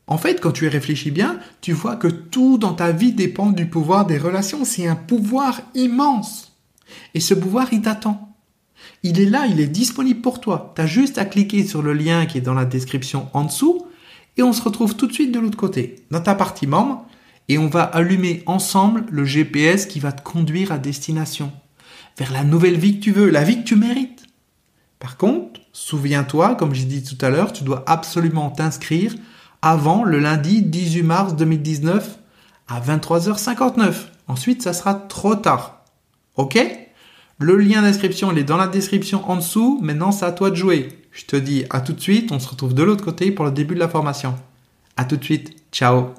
[0.07, 3.53] En fait, quand tu y réfléchis bien, tu vois que tout dans ta vie dépend
[3.53, 4.67] du pouvoir des relations.
[4.67, 6.59] C'est un pouvoir immense.
[7.15, 8.37] Et ce pouvoir, il t'attend.
[9.03, 10.75] Il est là, il est disponible pour toi.
[10.77, 13.88] Tu as juste à cliquer sur le lien qui est dans la description en dessous
[14.39, 17.05] et on se retrouve tout de suite de l'autre côté, dans ta partie membre,
[17.49, 21.53] et on va allumer ensemble le GPS qui va te conduire à destination,
[22.17, 24.27] vers la nouvelle vie que tu veux, la vie que tu mérites.
[24.99, 29.15] Par contre, souviens-toi, comme j'ai dit tout à l'heure, tu dois absolument t'inscrire
[29.63, 32.19] avant le lundi 18 mars 2019
[32.69, 33.95] à 23h59.
[34.29, 35.85] Ensuite, ça sera trop tard.
[36.37, 36.59] Ok?
[37.39, 39.79] Le lien d'inscription, il est dans la description en dessous.
[39.83, 40.89] Maintenant, c'est à toi de jouer.
[41.13, 42.33] Je te dis à tout de suite.
[42.33, 44.35] On se retrouve de l'autre côté pour le début de la formation.
[44.97, 45.57] À tout de suite.
[45.73, 46.15] Ciao.